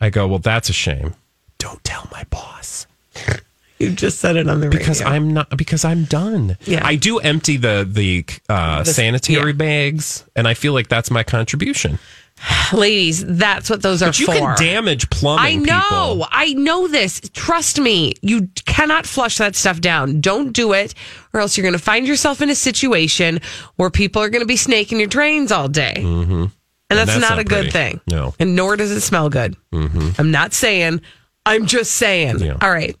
I 0.00 0.10
go, 0.10 0.26
"Well, 0.26 0.38
that's 0.38 0.68
a 0.68 0.72
shame." 0.72 1.14
Don't 1.58 1.82
tell 1.84 2.06
my 2.12 2.24
boss 2.24 2.86
you 3.78 3.90
just 3.90 4.18
said 4.18 4.36
it 4.36 4.48
on 4.48 4.60
the 4.60 4.68
because 4.68 5.00
radio. 5.00 5.14
I'm 5.14 5.32
not 5.32 5.56
because 5.56 5.84
I'm 5.84 6.04
done. 6.04 6.56
Yeah. 6.64 6.86
I 6.86 6.96
do 6.96 7.18
empty 7.18 7.56
the 7.56 7.86
the, 7.90 8.24
uh, 8.48 8.82
The- 8.82 8.92
sanitary 8.92 9.50
yeah. 9.52 9.56
bags, 9.56 10.24
and 10.34 10.46
I 10.46 10.54
feel 10.54 10.72
like 10.72 10.88
that's 10.88 11.10
my 11.10 11.22
contribution. 11.22 11.98
Ladies, 12.72 13.24
that's 13.24 13.70
what 13.70 13.82
those 13.82 14.02
are 14.02 14.06
But 14.06 14.18
you 14.18 14.26
for. 14.26 14.32
can 14.32 14.56
damage 14.56 15.08
plumbing. 15.10 15.44
I 15.44 15.54
know. 15.54 15.80
people. 15.80 16.28
I 16.30 16.52
know 16.54 16.88
this. 16.88 17.20
Trust 17.32 17.80
me. 17.80 18.14
You 18.22 18.48
cannot 18.64 19.06
flush 19.06 19.38
that 19.38 19.56
stuff 19.56 19.80
down. 19.80 20.20
Don't 20.20 20.52
do 20.52 20.72
it, 20.72 20.94
or 21.32 21.40
else 21.40 21.56
you're 21.56 21.62
going 21.62 21.72
to 21.72 21.78
find 21.78 22.06
yourself 22.06 22.40
in 22.40 22.50
a 22.50 22.54
situation 22.54 23.40
where 23.76 23.90
people 23.90 24.22
are 24.22 24.28
going 24.28 24.42
to 24.42 24.46
be 24.46 24.56
snaking 24.56 24.98
your 24.98 25.08
drains 25.08 25.50
all 25.52 25.68
day. 25.68 25.94
Mm-hmm. 25.96 26.44
And, 26.88 26.98
that's 26.98 27.10
that's 27.10 27.20
not, 27.20 27.30
not 27.30 27.38
a 27.40 27.44
good 27.44 27.72
thing. 27.72 28.00
No. 28.06 28.34
And 28.38 28.54
nor 28.54 28.76
does 28.76 28.92
it 28.92 29.00
smell 29.00 29.28
good. 29.28 29.56
Mm-hmm. 29.72 30.10
I'm 30.20 30.30
not 30.30 30.52
saying, 30.52 31.00
I'm 31.44 31.66
just 31.66 31.92
saying. 31.92 32.38
Yeah. 32.38 32.58
All 32.60 32.70
right. 32.70 32.96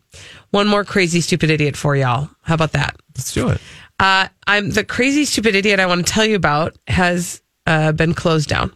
One 0.50 0.66
more 0.66 0.84
crazy, 0.84 1.20
stupid 1.20 1.50
idiot 1.50 1.76
for 1.76 1.94
y'all. 1.94 2.28
How 2.42 2.54
about 2.54 2.72
that? 2.72 2.96
Let's 3.16 3.32
do 3.32 3.48
it. 3.48 3.60
Uh, 4.00 4.28
I'm 4.46 4.70
the 4.70 4.84
crazy, 4.84 5.24
stupid 5.24 5.54
idiot 5.54 5.80
I 5.80 5.86
want 5.86 6.06
to 6.06 6.12
tell 6.12 6.24
you 6.24 6.36
about 6.36 6.76
has 6.86 7.42
uh, 7.66 7.92
been 7.92 8.14
closed 8.14 8.48
down. 8.48 8.72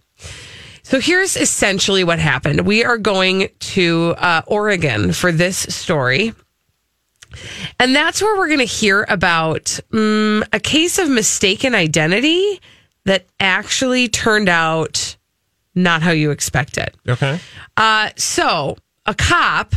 So 0.90 0.98
here's 0.98 1.36
essentially 1.36 2.02
what 2.02 2.18
happened. 2.18 2.62
We 2.62 2.82
are 2.82 2.98
going 2.98 3.48
to 3.60 4.16
uh, 4.18 4.42
Oregon 4.48 5.12
for 5.12 5.30
this 5.30 5.56
story. 5.56 6.34
And 7.78 7.94
that's 7.94 8.20
where 8.20 8.36
we're 8.36 8.48
going 8.48 8.58
to 8.58 8.64
hear 8.64 9.06
about 9.08 9.78
um, 9.92 10.44
a 10.52 10.58
case 10.58 10.98
of 10.98 11.08
mistaken 11.08 11.76
identity 11.76 12.60
that 13.04 13.24
actually 13.38 14.08
turned 14.08 14.48
out 14.48 15.16
not 15.76 16.02
how 16.02 16.10
you 16.10 16.32
expected. 16.32 16.90
Okay. 17.08 17.38
Uh, 17.76 18.10
so 18.16 18.76
a 19.06 19.14
cop 19.14 19.76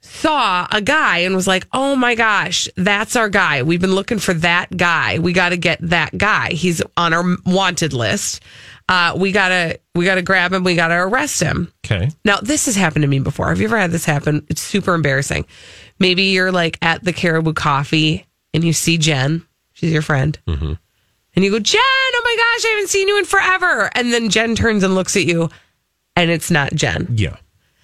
saw 0.00 0.68
a 0.70 0.80
guy 0.80 1.18
and 1.18 1.34
was 1.34 1.48
like, 1.48 1.66
"Oh 1.72 1.96
my 1.96 2.14
gosh, 2.14 2.68
that's 2.76 3.16
our 3.16 3.28
guy. 3.28 3.64
We've 3.64 3.80
been 3.80 3.96
looking 3.96 4.20
for 4.20 4.34
that 4.34 4.76
guy. 4.76 5.18
We 5.18 5.32
got 5.32 5.48
to 5.48 5.56
get 5.56 5.80
that 5.82 6.16
guy. 6.16 6.50
He's 6.50 6.80
on 6.96 7.12
our 7.12 7.24
wanted 7.44 7.92
list. 7.92 8.40
Uh, 8.90 9.14
we 9.16 9.30
gotta 9.30 9.78
we 9.94 10.04
gotta 10.04 10.20
grab 10.20 10.52
him. 10.52 10.64
We 10.64 10.74
gotta 10.74 10.96
arrest 10.96 11.40
him." 11.40 11.72
Okay. 11.86 12.10
Now, 12.24 12.38
this 12.40 12.66
has 12.66 12.74
happened 12.76 13.02
to 13.02 13.08
me 13.08 13.20
before. 13.20 13.48
Have 13.48 13.60
you 13.60 13.66
ever 13.66 13.78
had 13.78 13.92
this 13.92 14.04
happen? 14.04 14.44
It's 14.48 14.60
super 14.60 14.94
embarrassing. 14.94 15.46
Maybe 15.98 16.24
you're 16.24 16.50
like 16.52 16.76
at 16.82 17.04
the 17.04 17.12
Caribou 17.12 17.52
Coffee 17.52 18.26
and 18.52 18.64
you 18.64 18.72
see 18.72 18.98
Jen. 18.98 19.46
She's 19.72 19.92
your 19.92 20.02
friend. 20.02 20.38
Mm-hmm. 20.46 20.72
And 21.36 21.44
you 21.44 21.50
go, 21.52 21.60
Jen, 21.60 21.80
oh 21.80 22.22
my 22.24 22.36
gosh, 22.36 22.66
I 22.66 22.68
haven't 22.74 22.88
seen 22.88 23.06
you 23.06 23.18
in 23.18 23.24
forever. 23.24 23.90
And 23.94 24.12
then 24.12 24.28
Jen 24.28 24.56
turns 24.56 24.82
and 24.82 24.94
looks 24.94 25.16
at 25.16 25.24
you 25.24 25.48
and 26.16 26.30
it's 26.30 26.50
not 26.50 26.74
Jen. 26.74 27.06
Yeah, 27.14 27.36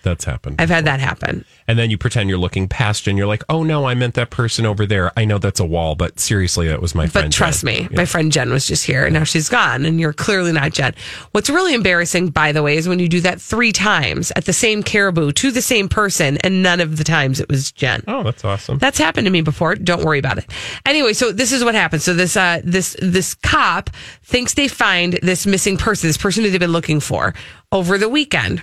that's 0.07 0.25
happened. 0.25 0.57
I've 0.61 0.71
had 0.71 0.87
that 0.87 1.01
happen. 1.01 1.45
and 1.69 1.79
then 1.79 1.91
you 1.91 1.99
pretend 1.99 2.31
you're 2.31 2.39
looking 2.39 2.69
past 2.69 3.07
and 3.07 3.19
you're 3.19 3.27
like, 3.27 3.43
oh 3.49 3.63
no, 3.63 3.85
I 3.85 3.95
meant 3.95 4.15
that 4.15 4.31
person 4.31 4.65
over 4.65 4.87
there. 4.87 5.13
I 5.19 5.25
know 5.25 5.39
that's 5.39 5.61
a 5.61 5.65
wall, 5.65 5.97
but 5.97 6.19
seriously, 6.21 6.69
that 6.69 6.81
was 6.81 6.95
my 6.95 7.07
friend. 7.07 7.27
But 7.27 7.33
trust 7.33 7.65
Jen. 7.65 7.85
me, 7.85 7.89
my 7.95 8.05
friend 8.07 8.31
Jen 8.33 8.51
was 8.51 8.67
just 8.67 8.87
here 8.87 9.05
and 9.05 9.13
now 9.13 9.25
she's 9.25 9.49
gone 9.49 9.85
and 9.85 10.01
you're 10.01 10.13
clearly 10.13 10.53
not 10.53 10.73
Jen. 10.73 10.95
What's 11.33 11.51
really 11.51 11.75
embarrassing, 11.75 12.29
by 12.29 12.53
the 12.53 12.63
way, 12.63 12.77
is 12.77 12.89
when 12.89 12.99
you 13.01 13.09
do 13.09 13.21
that 13.21 13.41
three 13.41 13.73
times 13.73 14.33
at 14.37 14.45
the 14.45 14.53
same 14.53 14.83
caribou 14.83 15.33
to 15.33 15.51
the 15.51 15.63
same 15.63 15.89
person 15.89 16.39
and 16.39 16.63
none 16.63 16.81
of 16.81 16.97
the 16.97 17.05
times 17.05 17.41
it 17.41 17.49
was 17.49 17.73
Jen. 17.73 18.03
Oh, 18.07 18.23
that's 18.23 18.45
awesome. 18.45 18.79
That's 18.79 18.99
happened 18.99 19.27
to 19.27 19.31
me 19.31 19.43
before. 19.43 19.75
Don't 19.75 20.05
worry 20.05 20.21
about 20.21 20.39
it. 20.39 20.47
Anyway, 20.87 21.13
so 21.13 21.33
this 21.33 21.53
is 21.53 21.65
what 21.65 21.75
happened. 21.75 22.03
So 22.03 22.15
this 22.15 22.37
uh 22.37 22.61
this 22.65 22.97
this 23.03 23.35
cop 23.35 23.91
thinks 24.23 24.55
they 24.55 24.69
find 24.69 25.15
this 25.23 25.47
missing 25.47 25.77
person, 25.77 26.09
this 26.09 26.17
person 26.17 26.45
who 26.45 26.51
they've 26.51 26.61
been 26.61 26.73
looking 26.73 27.01
for 27.01 27.35
over 27.73 27.99
the 27.99 28.09
weekend. 28.09 28.63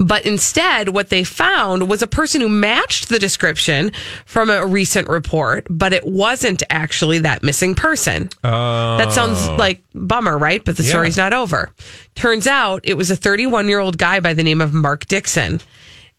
But 0.00 0.24
instead, 0.24 0.90
what 0.90 1.08
they 1.08 1.24
found 1.24 1.88
was 1.88 2.02
a 2.02 2.06
person 2.06 2.40
who 2.40 2.48
matched 2.48 3.08
the 3.08 3.18
description 3.18 3.90
from 4.26 4.48
a 4.48 4.64
recent 4.64 5.08
report, 5.08 5.66
but 5.68 5.92
it 5.92 6.06
wasn't 6.06 6.62
actually 6.70 7.18
that 7.20 7.42
missing 7.42 7.74
person. 7.74 8.28
That 8.42 9.12
sounds 9.12 9.48
like 9.58 9.82
bummer, 9.94 10.38
right? 10.38 10.64
But 10.64 10.76
the 10.76 10.84
Yeah. 10.84 10.90
story's 10.90 11.16
not 11.16 11.32
over. 11.32 11.70
Turns 12.14 12.46
out 12.46 12.80
it 12.84 12.94
was 12.96 13.10
a 13.10 13.16
31 13.16 13.68
year 13.68 13.80
old 13.80 13.98
guy 13.98 14.20
by 14.20 14.34
the 14.34 14.44
name 14.44 14.60
of 14.60 14.72
Mark 14.72 15.06
Dixon. 15.06 15.60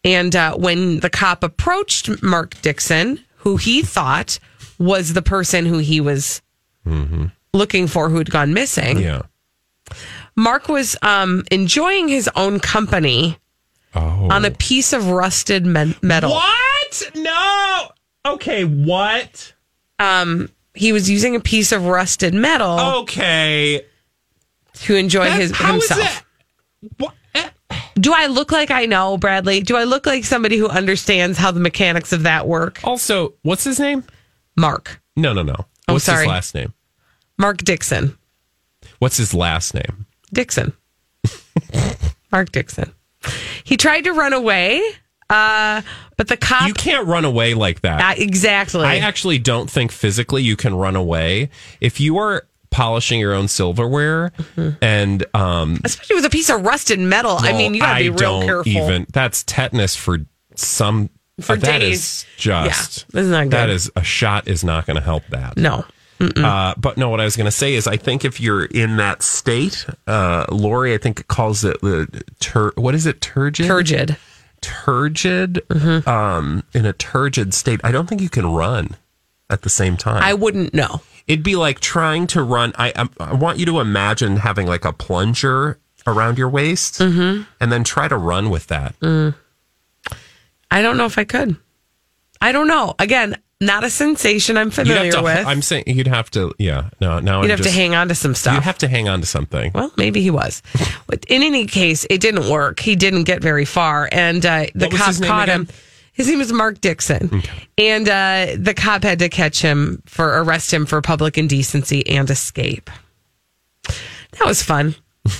And 0.04 0.36
uh, 0.36 0.54
when 0.56 1.00
the 1.00 1.10
cop 1.10 1.42
approached 1.42 2.22
Mark 2.22 2.60
Dixon, 2.62 3.20
who 3.38 3.56
he 3.56 3.82
thought 3.82 4.38
was 4.78 5.12
the 5.14 5.22
person 5.22 5.64
who 5.64 5.78
he 5.78 6.00
was 6.00 6.42
looking 7.54 7.86
for 7.86 8.08
who 8.10 8.18
had 8.18 8.30
gone 8.30 8.52
missing. 8.54 8.98
Yeah. 8.98 9.22
Mark 10.36 10.68
was 10.68 10.96
um, 11.02 11.44
enjoying 11.50 12.08
his 12.08 12.28
own 12.36 12.60
company 12.60 13.38
Oh. 13.94 14.28
on 14.30 14.44
a 14.44 14.50
piece 14.50 14.92
of 14.92 15.08
rusted 15.10 15.66
metal. 15.66 16.30
What? 16.30 17.10
No. 17.16 17.88
Okay. 18.26 18.64
What? 18.64 19.52
Um, 19.98 20.48
he 20.74 20.92
was 20.92 21.10
using 21.10 21.34
a 21.36 21.40
piece 21.40 21.72
of 21.72 21.86
rusted 21.86 22.32
metal 22.34 22.78
Okay. 23.00 23.84
to 24.74 24.94
enjoy 24.94 25.30
his 25.30 25.50
how 25.50 25.74
is 25.76 25.88
himself. 25.88 26.24
What? 26.98 27.14
Do 27.96 28.14
I 28.14 28.26
look 28.26 28.50
like 28.52 28.70
I 28.70 28.86
know, 28.86 29.18
Bradley? 29.18 29.60
Do 29.60 29.76
I 29.76 29.84
look 29.84 30.06
like 30.06 30.24
somebody 30.24 30.56
who 30.56 30.68
understands 30.68 31.36
how 31.36 31.50
the 31.50 31.60
mechanics 31.60 32.12
of 32.12 32.22
that 32.22 32.46
work? 32.48 32.80
Also, 32.84 33.34
what's 33.42 33.64
his 33.64 33.78
name? 33.78 34.04
Mark. 34.56 35.02
No, 35.16 35.32
no, 35.34 35.42
no. 35.42 35.54
Oh, 35.88 35.94
What's 35.94 36.04
sorry. 36.06 36.20
his 36.24 36.28
last 36.28 36.54
name? 36.54 36.72
Mark 37.36 37.58
Dixon. 37.58 38.16
What's 39.00 39.16
his 39.18 39.34
last 39.34 39.74
name? 39.74 40.06
Dixon. 40.32 40.72
Mark 42.32 42.52
Dixon. 42.52 42.92
He 43.64 43.76
tried 43.76 44.02
to 44.02 44.12
run 44.12 44.32
away, 44.32 44.82
uh, 45.28 45.82
but 46.16 46.28
the 46.28 46.36
cop. 46.36 46.66
You 46.68 46.74
can't 46.74 47.06
run 47.06 47.24
away 47.24 47.54
like 47.54 47.80
that. 47.82 48.00
Uh, 48.18 48.22
exactly. 48.22 48.84
I 48.84 48.96
actually 48.98 49.38
don't 49.38 49.70
think 49.70 49.92
physically 49.92 50.42
you 50.42 50.56
can 50.56 50.74
run 50.74 50.96
away 50.96 51.50
if 51.80 52.00
you 52.00 52.18
are 52.18 52.46
polishing 52.70 53.18
your 53.18 53.34
own 53.34 53.48
silverware 53.48 54.30
and 54.80 55.26
um 55.34 55.80
Especially 55.84 56.14
with 56.16 56.24
a 56.24 56.30
piece 56.30 56.48
of 56.50 56.62
rusted 56.62 57.00
metal. 57.00 57.36
I 57.38 57.52
mean, 57.52 57.74
you 57.74 57.80
got 57.80 57.98
to 57.98 58.04
be 58.04 58.08
I 58.08 58.10
real 58.10 58.16
don't 58.16 58.46
careful. 58.46 58.70
even 58.72 59.06
that's 59.12 59.42
tetanus 59.42 59.96
for 59.96 60.18
some 60.54 61.10
For 61.40 61.54
uh, 61.54 61.56
that 61.56 61.78
days. 61.80 61.98
is 61.98 62.26
just 62.36 62.98
Yeah, 63.00 63.06
that's 63.12 63.26
not 63.28 63.42
good. 63.44 63.50
that 63.52 63.70
is 63.70 63.90
a 63.96 64.04
shot 64.04 64.46
is 64.46 64.62
not 64.62 64.86
going 64.86 64.94
to 64.96 65.02
help 65.02 65.24
that 65.30 65.56
No. 65.56 65.84
Uh, 66.20 66.74
but 66.76 66.96
no, 66.98 67.08
what 67.08 67.20
I 67.20 67.24
was 67.24 67.36
going 67.36 67.46
to 67.46 67.50
say 67.50 67.74
is, 67.74 67.86
I 67.86 67.96
think 67.96 68.24
if 68.24 68.40
you're 68.40 68.64
in 68.66 68.96
that 68.98 69.22
state, 69.22 69.86
uh, 70.06 70.44
Lori, 70.50 70.92
I 70.94 70.98
think 70.98 71.20
it 71.20 71.28
calls 71.28 71.64
it 71.64 71.80
the 71.80 72.22
tur- 72.40 72.72
what 72.76 72.94
is 72.94 73.06
it, 73.06 73.20
turgid? 73.20 73.66
Turgid. 73.66 74.16
Turgid. 74.60 75.62
Mm-hmm. 75.68 76.08
Um, 76.08 76.64
in 76.74 76.84
a 76.84 76.92
turgid 76.92 77.54
state, 77.54 77.80
I 77.82 77.90
don't 77.90 78.06
think 78.08 78.20
you 78.20 78.28
can 78.28 78.46
run 78.46 78.96
at 79.48 79.62
the 79.62 79.70
same 79.70 79.96
time. 79.96 80.22
I 80.22 80.34
wouldn't 80.34 80.74
know. 80.74 81.00
It'd 81.26 81.42
be 81.44 81.56
like 81.56 81.80
trying 81.80 82.26
to 82.28 82.42
run. 82.42 82.72
I 82.76 82.92
I, 82.96 83.08
I 83.20 83.34
want 83.34 83.58
you 83.58 83.66
to 83.66 83.80
imagine 83.80 84.36
having 84.36 84.66
like 84.66 84.84
a 84.84 84.92
plunger 84.92 85.78
around 86.06 86.36
your 86.38 86.48
waist, 86.50 86.98
Mm-hmm. 86.98 87.42
and 87.60 87.72
then 87.72 87.84
try 87.84 88.08
to 88.08 88.16
run 88.16 88.50
with 88.50 88.66
that. 88.66 88.94
I 90.70 90.82
don't 90.82 90.96
know 90.96 91.06
if 91.06 91.18
I 91.18 91.24
could. 91.24 91.56
I 92.40 92.52
don't 92.52 92.68
know. 92.68 92.94
Again, 92.98 93.36
not 93.62 93.84
a 93.84 93.90
sensation 93.90 94.56
I'm 94.56 94.70
familiar 94.70 95.12
to, 95.12 95.22
with. 95.22 95.46
I'm 95.46 95.60
saying 95.60 95.84
you'd 95.86 96.06
have 96.06 96.30
to, 96.30 96.54
yeah. 96.58 96.88
No, 96.98 97.18
now 97.18 97.42
you'd 97.42 97.44
I'm 97.44 97.50
have 97.50 97.58
just, 97.58 97.68
to 97.68 97.74
hang 97.74 97.94
on 97.94 98.08
to 98.08 98.14
some 98.14 98.34
stuff. 98.34 98.54
You 98.54 98.60
have 98.62 98.78
to 98.78 98.88
hang 98.88 99.06
on 99.06 99.20
to 99.20 99.26
something. 99.26 99.72
Well, 99.74 99.92
maybe 99.98 100.22
he 100.22 100.30
was. 100.30 100.62
but 101.06 101.26
in 101.26 101.42
any 101.42 101.66
case, 101.66 102.06
it 102.08 102.22
didn't 102.22 102.48
work. 102.48 102.80
He 102.80 102.96
didn't 102.96 103.24
get 103.24 103.42
very 103.42 103.66
far, 103.66 104.08
and 104.10 104.44
uh, 104.46 104.66
the 104.74 104.88
cop 104.88 105.14
caught 105.22 105.48
him. 105.48 105.68
His 106.14 106.28
name 106.28 106.38
was 106.38 106.52
Mark 106.52 106.80
Dixon, 106.80 107.28
okay. 107.32 107.68
and 107.76 108.08
uh, 108.08 108.56
the 108.58 108.72
cop 108.74 109.02
had 109.02 109.18
to 109.18 109.28
catch 109.28 109.60
him 109.60 110.02
for 110.06 110.42
arrest 110.42 110.72
him 110.72 110.86
for 110.86 111.00
public 111.02 111.36
indecency 111.36 112.06
and 112.06 112.28
escape. 112.30 112.90
That 113.84 114.46
was 114.46 114.62
fun. 114.62 114.94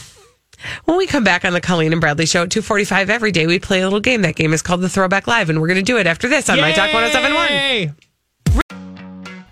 When 0.85 0.99
we 0.99 1.07
come 1.07 1.25
back 1.25 1.47
on 1.47 1.55
the 1.55 1.61
Colleen 1.63 1.93
and 1.93 2.03
Bradley 2.03 2.27
show 2.27 2.43
at 2.43 2.51
245 2.51 3.09
every 3.09 3.33
day, 3.33 3.47
we 3.47 3.59
play 3.59 3.81
a 3.81 3.85
little 3.85 3.99
game. 3.99 4.21
That 4.21 4.37
game 4.37 4.53
is 4.53 4.61
called 4.61 4.83
the 4.83 4.91
Throwback 4.91 5.27
Live, 5.27 5.49
and 5.49 5.59
we're 5.59 5.69
going 5.69 5.79
to 5.79 5.83
do 5.83 5.97
it 5.97 6.07
after 6.07 6.29
this 6.29 6.51
on 6.51 6.57
Yay! 6.57 6.61
My 6.61 6.73
Talk 6.73 6.93
1071. 6.93 7.97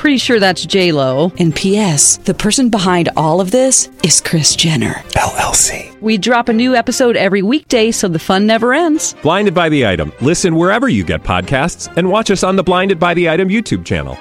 Pretty 0.00 0.16
sure 0.16 0.40
that's 0.40 0.64
J 0.64 0.92
Lo. 0.92 1.30
And 1.38 1.54
P.S. 1.54 2.16
The 2.16 2.32
person 2.32 2.70
behind 2.70 3.10
all 3.18 3.38
of 3.38 3.50
this 3.50 3.90
is 4.02 4.18
Kris 4.22 4.56
Jenner 4.56 4.94
LLC. 5.10 5.94
We 6.00 6.16
drop 6.16 6.48
a 6.48 6.54
new 6.54 6.74
episode 6.74 7.18
every 7.18 7.42
weekday, 7.42 7.90
so 7.90 8.08
the 8.08 8.18
fun 8.18 8.46
never 8.46 8.72
ends. 8.72 9.14
Blinded 9.20 9.52
by 9.52 9.68
the 9.68 9.86
item. 9.86 10.10
Listen 10.22 10.56
wherever 10.56 10.88
you 10.88 11.04
get 11.04 11.22
podcasts, 11.22 11.94
and 11.98 12.08
watch 12.08 12.30
us 12.30 12.42
on 12.42 12.56
the 12.56 12.62
Blinded 12.62 12.98
by 12.98 13.12
the 13.12 13.28
Item 13.28 13.50
YouTube 13.50 13.84
channel. 13.84 14.18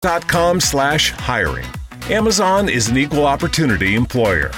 Dot 0.00 0.28
com 0.28 0.60
slash 0.60 1.10
hiring. 1.10 1.66
Amazon 2.10 2.68
is 2.68 2.88
an 2.88 2.96
equal 2.96 3.26
opportunity 3.26 3.96
employer. 3.96 4.52